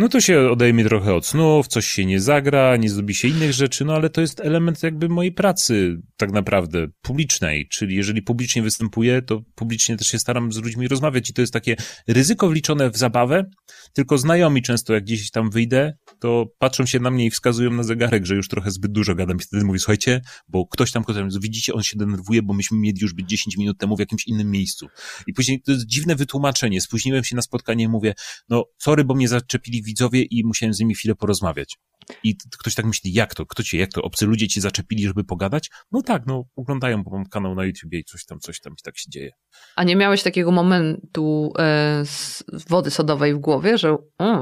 [0.00, 3.52] No to się odejmie trochę od snów, coś się nie zagra, nie zrobi się innych
[3.52, 8.62] rzeczy, no ale to jest element jakby mojej pracy tak naprawdę publicznej, czyli jeżeli publicznie
[8.62, 11.76] występuję, to publicznie też się staram z ludźmi rozmawiać i to jest takie
[12.08, 13.44] ryzyko wliczone w zabawę,
[13.92, 17.82] tylko znajomi często jak gdzieś tam wyjdę, to patrzą się na mnie i wskazują na
[17.82, 21.16] zegarek, że już trochę zbyt dużo gadam i wtedy mówię, słuchajcie, bo ktoś tam, ktoś
[21.42, 24.50] widzicie, on się denerwuje, bo myśmy mieli już być 10 minut temu w jakimś innym
[24.50, 24.86] miejscu.
[25.26, 28.14] I później to jest dziwne wytłumaczenie, spóźniłem się na spotkanie i mówię,
[28.48, 31.78] no sorry, bo mnie zaczepili widzowie i musiałem z nimi chwilę porozmawiać.
[32.24, 33.46] I ktoś tak myśli, jak to?
[33.46, 34.02] Kto cię, jak to?
[34.02, 35.70] Obcy ludzie cię zaczepili, żeby pogadać?
[35.92, 38.82] No tak, no oglądają, bo mam kanał na YouTubie i coś tam, coś tam i
[38.84, 39.30] tak się dzieje.
[39.76, 43.96] A nie miałeś takiego momentu e, z wody sodowej w głowie, że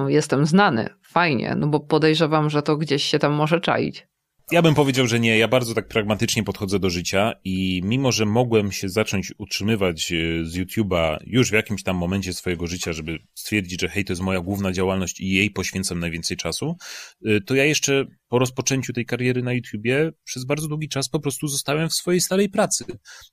[0.07, 4.07] jestem znany, fajnie, no bo podejrzewam, że to gdzieś się tam może czaić.
[4.53, 5.39] Ja bym powiedział, że nie.
[5.39, 10.45] Ja bardzo tak pragmatycznie podchodzę do życia i mimo, że mogłem się zacząć utrzymywać e,
[10.45, 14.23] z YouTube'a już w jakimś tam momencie swojego życia, żeby stwierdzić, że hej, to jest
[14.23, 16.77] moja główna działalność i jej poświęcam najwięcej czasu,
[17.27, 21.21] e, to ja jeszcze po rozpoczęciu tej kariery na YouTubie przez bardzo długi czas po
[21.21, 22.85] prostu zostałem w swojej starej pracy,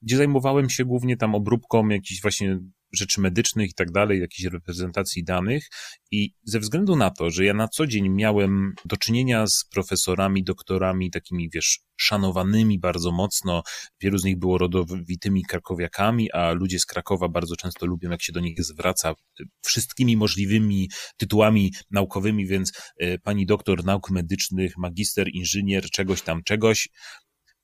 [0.01, 2.59] gdzie zajmowałem się głównie tam obróbką jakichś właśnie
[2.95, 5.67] rzeczy medycznych i tak dalej, jakiejś reprezentacji danych
[6.11, 10.43] i ze względu na to, że ja na co dzień miałem do czynienia z profesorami,
[10.43, 13.63] doktorami, takimi, wiesz, szanowanymi bardzo mocno,
[14.01, 18.33] wielu z nich było rodowitymi krakowiakami, a ludzie z Krakowa bardzo często lubią, jak się
[18.33, 19.13] do nich zwraca
[19.65, 26.89] wszystkimi możliwymi tytułami naukowymi, więc e, pani doktor nauk medycznych, magister, inżynier, czegoś tam, czegoś.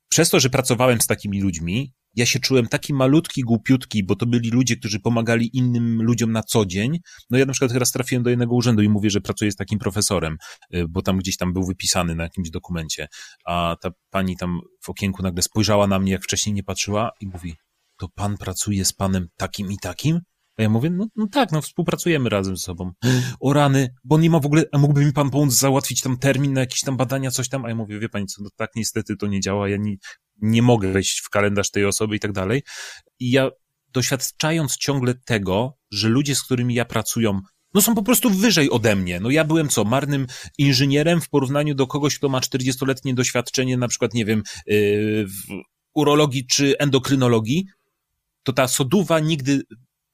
[0.08, 4.26] Przez to, że pracowałem z takimi ludźmi, ja się czułem taki malutki, głupiutki, bo to
[4.26, 6.98] byli ludzie, którzy pomagali innym ludziom na co dzień.
[7.30, 9.78] No ja na przykład teraz trafiłem do jednego urzędu i mówię, że pracuję z takim
[9.78, 10.36] profesorem,
[10.74, 13.08] y, bo tam gdzieś tam był wypisany na jakimś dokumencie,
[13.46, 17.26] a ta pani tam w okienku nagle spojrzała na mnie, jak wcześniej nie patrzyła i
[17.26, 17.54] mówi,
[17.98, 20.20] to pan pracuje z panem takim i takim?
[20.58, 22.92] A ja mówię, no, no tak, no współpracujemy razem ze sobą.
[23.40, 26.52] O rany, bo nie ma w ogóle, a mógłby mi pan pomóc załatwić tam termin
[26.52, 27.64] na jakieś tam badania, coś tam?
[27.64, 29.96] A ja mówię, wie pani co, no tak niestety to nie działa, ja nie,
[30.40, 32.62] nie mogę wejść w kalendarz tej osoby i tak dalej.
[33.18, 33.50] I ja
[33.92, 37.40] doświadczając ciągle tego, że ludzie, z którymi ja pracują,
[37.74, 39.20] no są po prostu wyżej ode mnie.
[39.20, 40.26] No ja byłem co, marnym
[40.58, 45.62] inżynierem w porównaniu do kogoś, kto ma 40-letnie doświadczenie, na przykład, nie wiem, yy, w
[45.94, 47.66] urologii czy endokrynologii,
[48.42, 49.62] to ta soduwa nigdy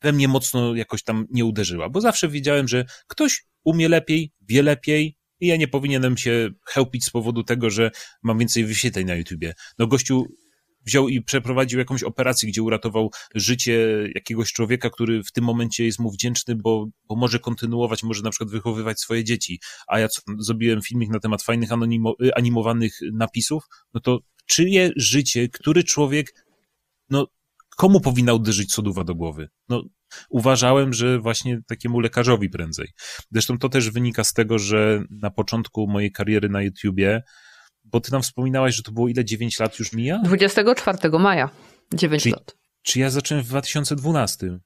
[0.02, 4.62] we mnie mocno jakoś tam nie uderzyła, bo zawsze wiedziałem, że ktoś umie lepiej, wie
[4.62, 7.90] lepiej, i ja nie powinienem się chełpić z powodu tego, że
[8.22, 9.54] mam więcej wyświetleń na YouTubie.
[9.78, 10.26] No gościu
[10.86, 15.98] wziął i przeprowadził jakąś operację, gdzie uratował życie jakiegoś człowieka, który w tym momencie jest
[15.98, 19.60] mu wdzięczny, bo, bo może kontynuować, może na przykład wychowywać swoje dzieci.
[19.88, 25.84] A ja zrobiłem filmik na temat fajnych anonimo, animowanych napisów, no to czyje życie, który
[25.84, 26.46] człowiek,
[27.10, 27.26] no
[27.78, 29.48] komu powinna uderzyć soduwa do głowy?
[29.68, 29.82] No,
[30.30, 32.88] uważałem, że właśnie takiemu lekarzowi prędzej.
[33.32, 37.22] Zresztą to też wynika z tego, że na początku mojej kariery na YouTubie,
[37.84, 39.24] bo ty nam wspominałaś, że to było ile?
[39.24, 40.20] 9 lat już mija?
[40.24, 41.50] 24 maja.
[41.94, 42.56] 9 czy, lat.
[42.82, 44.58] Czy ja zacząłem w 2012?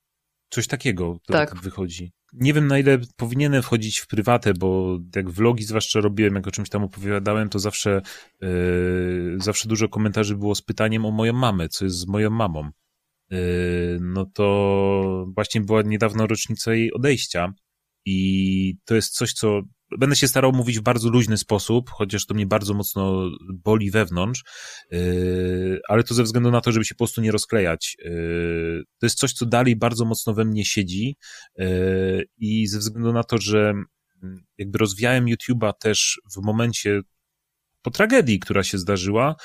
[0.50, 1.50] Coś takiego to tak.
[1.50, 2.12] tak wychodzi.
[2.32, 6.50] Nie wiem, na ile powinienem wchodzić w prywatę, bo jak vlogi zwłaszcza robiłem, jak o
[6.50, 8.02] czymś tam opowiadałem, to zawsze,
[8.40, 12.70] yy, zawsze dużo komentarzy było z pytaniem o moją mamę, co jest z moją mamą.
[13.32, 17.52] Yy, no to właśnie była niedawno rocznica jej odejścia
[18.06, 19.60] i to jest coś, co
[19.98, 24.44] będę się starał mówić w bardzo luźny sposób, chociaż to mnie bardzo mocno boli wewnątrz,
[24.90, 27.96] yy, ale to ze względu na to, żeby się po prostu nie rozklejać.
[28.04, 31.16] Yy, to jest coś, co dalej bardzo mocno we mnie siedzi
[32.38, 33.70] i ze względu na to, że
[34.22, 37.00] mm, jakby rozwijałem YouTube'a też w momencie
[37.82, 39.36] po tragedii, która się zdarzyła,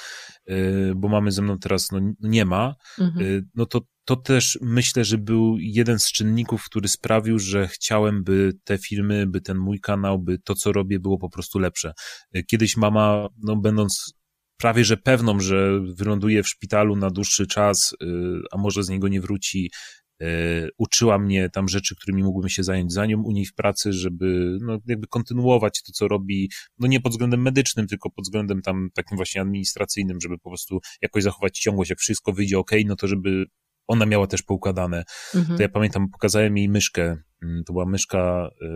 [0.49, 3.25] y, bo mamy ze mną teraz, no nie ma, mhm.
[3.25, 8.23] Y, no to, to też myślę, że był jeden z czynników, który sprawił, że chciałem,
[8.23, 11.93] by te filmy, by ten mój kanał, by to, co robię, było po prostu lepsze.
[12.35, 14.13] Y, kiedyś mama, no będąc
[14.57, 17.95] prawie że pewną, że wyląduje w szpitalu na dłuższy czas,
[18.51, 19.71] a może z niego nie wróci,
[20.77, 24.57] uczyła mnie tam rzeczy, którymi mógłbym się zająć za nią u niej w pracy, żeby
[24.61, 26.49] no, jakby kontynuować to, co robi,
[26.79, 30.79] no nie pod względem medycznym, tylko pod względem tam takim właśnie administracyjnym, żeby po prostu
[31.01, 33.45] jakoś zachować ciągłość, jak wszystko wyjdzie ok, no to żeby
[33.87, 35.03] ona miała też poukładane.
[35.35, 35.57] Mhm.
[35.57, 37.17] To ja pamiętam, pokazałem jej myszkę.
[37.43, 38.67] Mm, to była myszka y,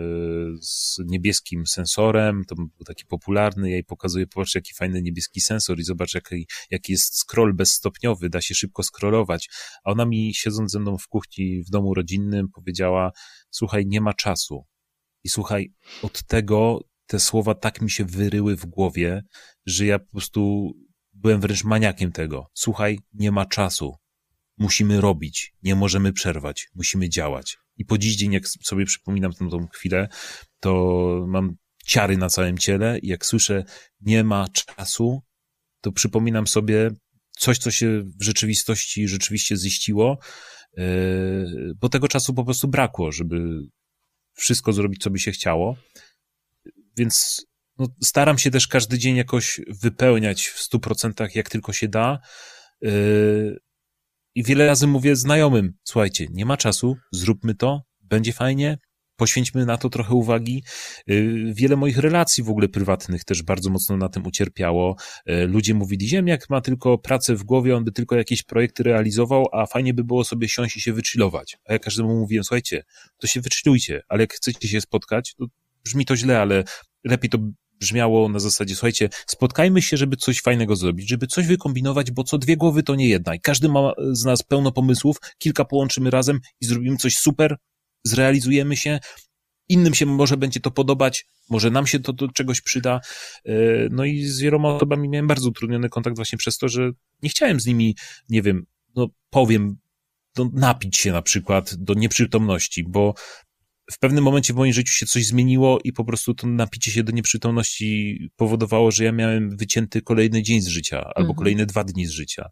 [0.61, 5.79] z niebieskim sensorem, to był taki popularny, ja jej pokazuję, popatrz jaki fajny niebieski sensor
[5.79, 9.49] i zobacz jaki, jaki jest scroll bezstopniowy, da się szybko scrollować.
[9.83, 13.11] A ona mi siedząc ze mną w kuchni w domu rodzinnym powiedziała,
[13.49, 14.65] słuchaj, nie ma czasu.
[15.23, 19.23] I słuchaj, od tego te słowa tak mi się wyryły w głowie,
[19.65, 20.71] że ja po prostu
[21.13, 22.47] byłem wręcz maniakiem tego.
[22.53, 23.95] Słuchaj, nie ma czasu
[24.61, 27.57] musimy robić, nie możemy przerwać, musimy działać.
[27.81, 30.07] I po dziś dzień, jak sobie przypominam tę, tą chwilę,
[30.59, 31.55] to mam
[31.85, 33.63] ciary na całym ciele i jak słyszę,
[34.01, 35.21] nie ma czasu,
[35.81, 36.91] to przypominam sobie
[37.37, 40.17] coś, co się w rzeczywistości rzeczywiście ziściło,
[40.77, 40.83] e,
[41.75, 43.59] bo tego czasu po prostu brakło, żeby
[44.33, 45.77] wszystko zrobić, co by się chciało.
[46.97, 47.45] Więc
[47.77, 52.19] no, staram się też każdy dzień jakoś wypełniać w stu procentach, jak tylko się da.
[54.35, 58.77] I wiele razy mówię znajomym, słuchajcie, nie ma czasu, zróbmy to, będzie fajnie,
[59.15, 60.63] poświęćmy na to trochę uwagi.
[61.09, 64.95] Y, wiele moich relacji w ogóle prywatnych też bardzo mocno na tym ucierpiało.
[65.29, 69.45] Y, ludzie mówili, Ziemniak ma tylko pracę w głowie, on by tylko jakieś projekty realizował,
[69.51, 71.57] a fajnie by było sobie siąść i się wychillować.
[71.65, 72.83] A ja każdemu mówiłem, słuchajcie,
[73.17, 75.45] to się wychillujcie, ale jak chcecie się spotkać, to
[75.83, 76.63] brzmi to źle, ale
[77.03, 77.37] lepiej to
[77.81, 82.37] brzmiało na zasadzie, słuchajcie, spotkajmy się, żeby coś fajnego zrobić, żeby coś wykombinować, bo co
[82.37, 86.39] dwie głowy to nie jedna i każdy ma z nas pełno pomysłów, kilka połączymy razem
[86.61, 87.57] i zrobimy coś super,
[88.03, 88.99] zrealizujemy się,
[89.69, 92.99] innym się może będzie to podobać, może nam się to do czegoś przyda.
[93.45, 93.53] E,
[93.91, 96.91] no i z wieloma osobami miałem bardzo utrudniony kontakt właśnie przez to, że
[97.23, 97.95] nie chciałem z nimi,
[98.29, 98.65] nie wiem,
[98.95, 99.77] no powiem,
[100.37, 103.13] no, napić się na przykład do nieprzytomności, bo
[103.91, 107.03] w pewnym momencie w moim życiu się coś zmieniło i po prostu to napicie się
[107.03, 111.35] do nieprzytomności powodowało, że ja miałem wycięty kolejny dzień z życia albo mhm.
[111.35, 112.49] kolejne dwa dni z życia.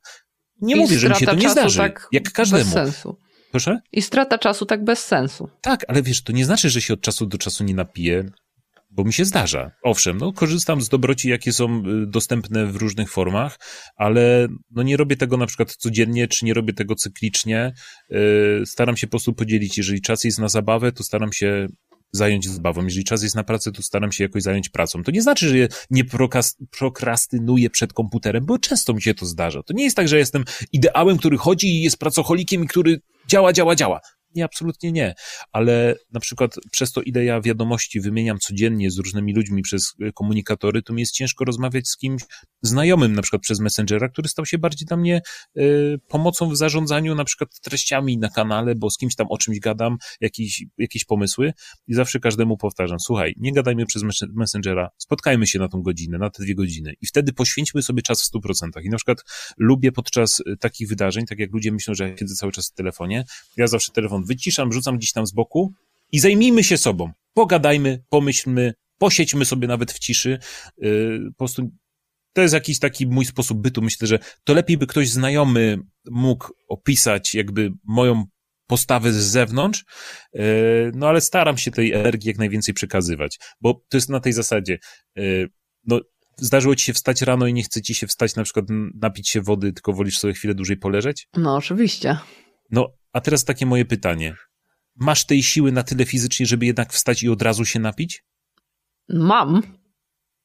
[0.61, 2.63] Nie I mówię, że mi się to nie zdarzy, tak jak każdemu.
[2.63, 3.17] Bez sensu.
[3.51, 3.79] Proszę?
[3.91, 5.49] I strata czasu tak bez sensu.
[5.61, 8.31] Tak, ale wiesz, to nie znaczy, że się od czasu do czasu nie napiję,
[8.89, 9.71] bo mi się zdarza.
[9.83, 13.59] Owszem, no, korzystam z dobroci, jakie są y, dostępne w różnych formach,
[13.95, 17.73] ale no, nie robię tego na przykład codziennie, czy nie robię tego cyklicznie.
[18.09, 19.77] Yy, staram się po prostu podzielić.
[19.77, 21.67] Jeżeli czas jest na zabawę, to staram się
[22.11, 22.83] zająć zabawą.
[22.83, 25.03] Jeżeli czas jest na pracę, to staram się jakoś zająć pracą.
[25.03, 26.03] To nie znaczy, że nie
[26.79, 29.63] prokrastynuję przed komputerem, bo często mi się to zdarza.
[29.63, 33.53] To nie jest tak, że jestem ideałem, który chodzi i jest pracocholikiem i który działa,
[33.53, 33.99] działa, działa.
[34.35, 35.15] Nie, absolutnie nie.
[35.51, 40.11] Ale na przykład przez to, ile ja wiadomości wymieniam codziennie z różnymi ludźmi przez e,
[40.11, 42.23] komunikatory, to mi jest ciężko rozmawiać z kimś
[42.61, 45.21] znajomym, na przykład przez Messengera, który stał się bardziej dla mnie
[45.57, 49.59] y, pomocą w zarządzaniu na przykład treściami na kanale, bo z kimś tam o czymś
[49.59, 51.53] gadam, jakieś, jakieś pomysły
[51.87, 54.03] i zawsze każdemu powtarzam, słuchaj, nie gadajmy przez
[54.33, 58.23] Messengera, spotkajmy się na tą godzinę, na te dwie godziny i wtedy poświęćmy sobie czas
[58.23, 58.83] w 100%.
[58.83, 59.23] I na przykład
[59.57, 62.73] lubię podczas e, takich wydarzeń, tak jak ludzie myślą, że ja siedzę cały czas w
[62.73, 63.25] telefonie,
[63.57, 65.73] ja zawsze telefon telefon wyciszam, rzucam gdzieś tam z boku
[66.11, 67.11] i zajmijmy się sobą.
[67.33, 70.39] Pogadajmy, pomyślmy, posiedźmy sobie nawet w ciszy.
[70.77, 71.69] Yy, po prostu
[72.33, 73.81] to jest jakiś taki mój sposób bytu.
[73.81, 75.77] Myślę, że to lepiej by ktoś znajomy
[76.11, 78.25] mógł opisać jakby moją
[78.67, 79.85] postawę z zewnątrz,
[80.33, 80.43] e,
[80.93, 84.79] no ale staram się tej energii jak najwięcej przekazywać, bo to jest na tej zasadzie,
[85.17, 85.21] e,
[85.87, 85.99] no
[86.37, 88.65] zdarzyło ci się wstać rano i nie chce ci się wstać, na przykład
[89.01, 91.27] napić się wody, tylko wolisz sobie chwilę dłużej poleżeć?
[91.37, 92.17] No, oczywiście.
[92.71, 94.35] No, a teraz takie moje pytanie.
[94.95, 98.23] Masz tej siły na tyle fizycznie, żeby jednak wstać i od razu się napić?
[99.09, 99.61] Mam.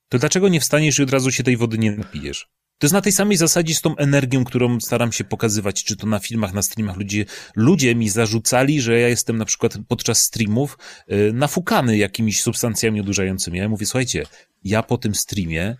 [0.09, 2.47] To dlaczego nie wstaniesz i od razu się tej wody nie napijesz?
[2.79, 6.07] To jest na tej samej zasadzie z tą energią, którą staram się pokazywać, czy to
[6.07, 6.97] na filmach, na streamach.
[6.97, 7.25] Ludzie,
[7.57, 13.59] ludzie mi zarzucali, że ja jestem na przykład podczas streamów yy, nafukany jakimiś substancjami odurzającymi.
[13.59, 14.27] Ja mówię, słuchajcie,
[14.65, 15.77] ja po tym streamie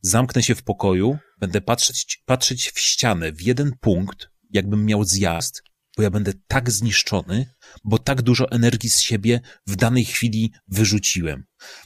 [0.00, 5.62] zamknę się w pokoju, będę patrzeć, patrzeć w ścianę, w jeden punkt, jakbym miał zjazd,
[5.98, 7.46] bo ja będę tak zniszczony,
[7.84, 11.44] bo tak dużo energii z siebie w danej chwili wyrzuciłem.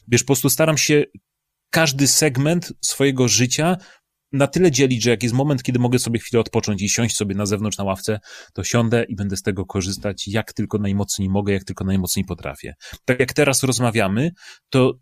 [0.08, 1.04] Wiesz, po prostu staram się
[1.70, 3.76] każdy segment swojego życia
[4.32, 7.34] na tyle dzielić, że jak jest moment, kiedy mogę sobie chwilę odpocząć i siąść sobie
[7.34, 8.20] na zewnątrz na ławce,
[8.54, 12.74] to siądę i będę z tego korzystać jak tylko najmocniej mogę, jak tylko najmocniej potrafię.
[13.04, 14.30] Tak jak teraz rozmawiamy,
[14.70, 14.92] to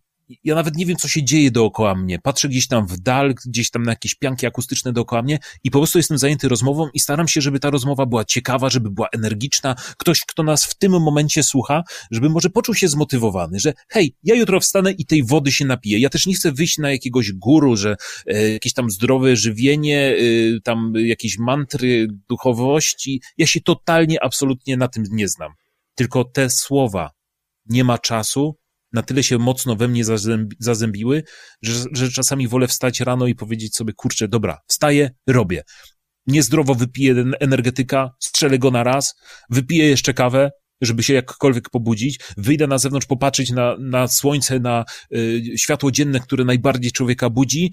[0.44, 2.18] ja nawet nie wiem, co się dzieje dookoła mnie.
[2.18, 5.78] Patrzę gdzieś tam w dal, gdzieś tam na jakieś pianki akustyczne dookoła mnie i po
[5.78, 9.74] prostu jestem zajęty rozmową i staram się, żeby ta rozmowa była ciekawa, żeby była energiczna.
[9.98, 14.34] Ktoś, kto nas w tym momencie słucha, żeby może poczuł się zmotywowany, że hej, ja
[14.34, 15.98] jutro wstanę i tej wody się napiję.
[15.98, 20.16] Ja też nie chcę wyjść na jakiegoś guru, że e, jakieś tam zdrowe żywienie,
[20.56, 23.22] e, tam jakieś mantry duchowości.
[23.38, 25.52] Ja się totalnie, absolutnie na tym nie znam.
[25.94, 27.10] Tylko te słowa,
[27.66, 28.59] nie ma czasu,
[28.92, 30.02] na tyle się mocno we mnie
[30.58, 31.22] zazębiły,
[31.62, 35.62] że, że czasami wolę wstać rano i powiedzieć sobie, kurczę, dobra, wstaję, robię.
[36.26, 39.14] Niezdrowo wypiję energetyka, strzelę go na raz,
[39.50, 44.84] wypiję jeszcze kawę, żeby się jakkolwiek pobudzić, wyjdę na zewnątrz, popatrzeć na, na słońce, na
[45.14, 47.72] y, światło dzienne, które najbardziej człowieka budzi,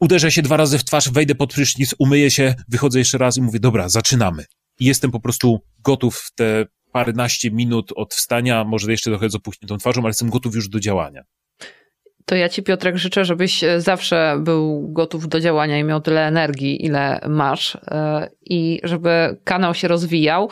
[0.00, 3.42] uderzę się dwa razy w twarz, wejdę pod prysznic, umyję się, wychodzę jeszcze raz i
[3.42, 4.44] mówię, dobra, zaczynamy.
[4.80, 9.34] I jestem po prostu gotów w te paręnaście minut od wstania, może jeszcze trochę z
[9.34, 11.22] opuchniętą twarzą, ale jestem gotów już do działania.
[12.24, 16.26] To ja ci, Piotrek, życzę, żebyś e, zawsze był gotów do działania i miał tyle
[16.26, 20.50] energii, ile masz, e, i żeby kanał się rozwijał,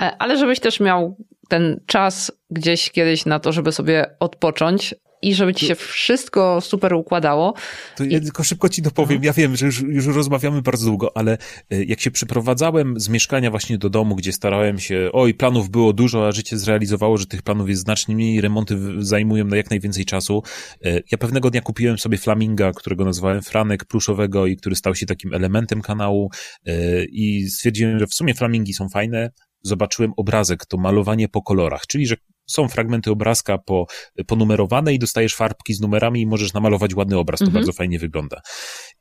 [0.00, 1.16] e, ale żebyś też miał
[1.48, 6.94] ten czas gdzieś kiedyś na to, żeby sobie odpocząć, i żeby ci się wszystko super
[6.94, 7.54] układało.
[7.96, 9.24] To ja tylko szybko ci dopowiem.
[9.24, 11.38] Ja wiem, że już, już rozmawiamy bardzo długo, ale
[11.70, 15.92] e, jak się przeprowadzałem z mieszkania właśnie do domu, gdzie starałem się, oj, planów było
[15.92, 20.04] dużo, a życie zrealizowało, że tych planów jest znacznie mniej, remonty zajmują na jak najwięcej
[20.04, 20.42] czasu.
[20.84, 25.06] E, ja pewnego dnia kupiłem sobie flaminga, którego nazwałem Franek, pluszowego i który stał się
[25.06, 26.30] takim elementem kanału
[26.66, 29.30] e, i stwierdziłem, że w sumie flamingi są fajne,
[29.62, 32.16] zobaczyłem obrazek, to malowanie po kolorach, czyli że
[32.48, 33.86] są fragmenty obrazka po,
[34.26, 37.38] ponumerowane i dostajesz farbki z numerami i możesz namalować ładny obraz.
[37.38, 37.64] To mhm.
[37.64, 38.40] bardzo fajnie wygląda.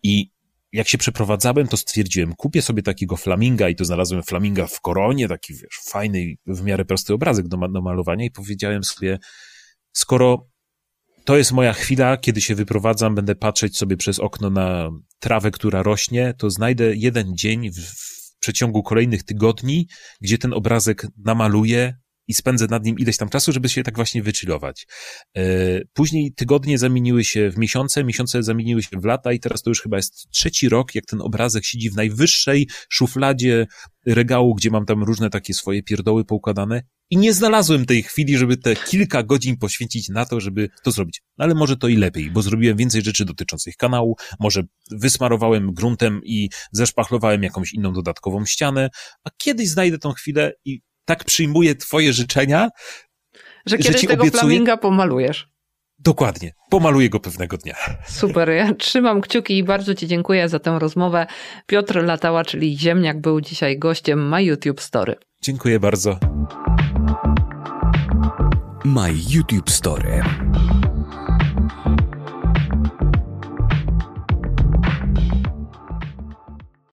[0.04, 0.32] I
[0.72, 5.28] jak się przeprowadzałem, to stwierdziłem, kupię sobie takiego flaminga i to znalazłem flaminga w koronie,
[5.28, 9.20] taki wiesz, fajny, w miarę prosty obrazek do, do malowania i powiedziałem sobie,
[9.92, 10.48] skoro
[11.26, 14.90] to jest moja chwila, kiedy się wyprowadzam, będę patrzeć sobie przez okno na
[15.20, 19.88] trawę, która rośnie, to znajdę jeden dzień w, w przeciągu kolejnych tygodni,
[20.22, 21.98] gdzie ten obrazek namaluję,
[22.28, 24.88] i spędzę nad nim ileś tam czasu, żeby się tak właśnie wychillować.
[25.38, 25.42] E,
[25.94, 29.82] później tygodnie zamieniły się w miesiące, miesiące zamieniły się w lata i teraz to już
[29.82, 33.68] chyba jest trzeci rok, jak ten obrazek siedzi w najwyższej szufladzie
[34.06, 38.58] regału, gdzie mam tam różne takie swoje pierdoły poukładane i nie znalazłem tej chwili, żeby
[38.58, 41.22] te kilka godzin poświęcić na to, żeby to zrobić.
[41.38, 46.22] No ale może to i lepiej, bo zrobiłem więcej rzeczy dotyczących kanału, może wysmarowałem gruntem
[46.24, 48.90] i zeszpachlowałem jakąś inną dodatkową ścianę,
[49.24, 52.70] a kiedyś znajdę tą chwilę i tak przyjmuję twoje życzenia,
[53.66, 54.42] że kiedyś że tego obiecuję...
[54.42, 55.48] flaminga pomalujesz.
[56.00, 56.54] Dokładnie.
[56.70, 57.76] Pomaluję go pewnego dnia.
[58.08, 58.50] Super.
[58.50, 61.28] Ja trzymam kciuki i bardzo Ci dziękuję za tę rozmowę.
[61.68, 65.16] Piotr Latała, czyli Ziemniak, był dzisiaj gościem My YouTube Story.
[65.42, 66.20] Dziękuję bardzo.
[68.86, 70.24] My YouTube Story.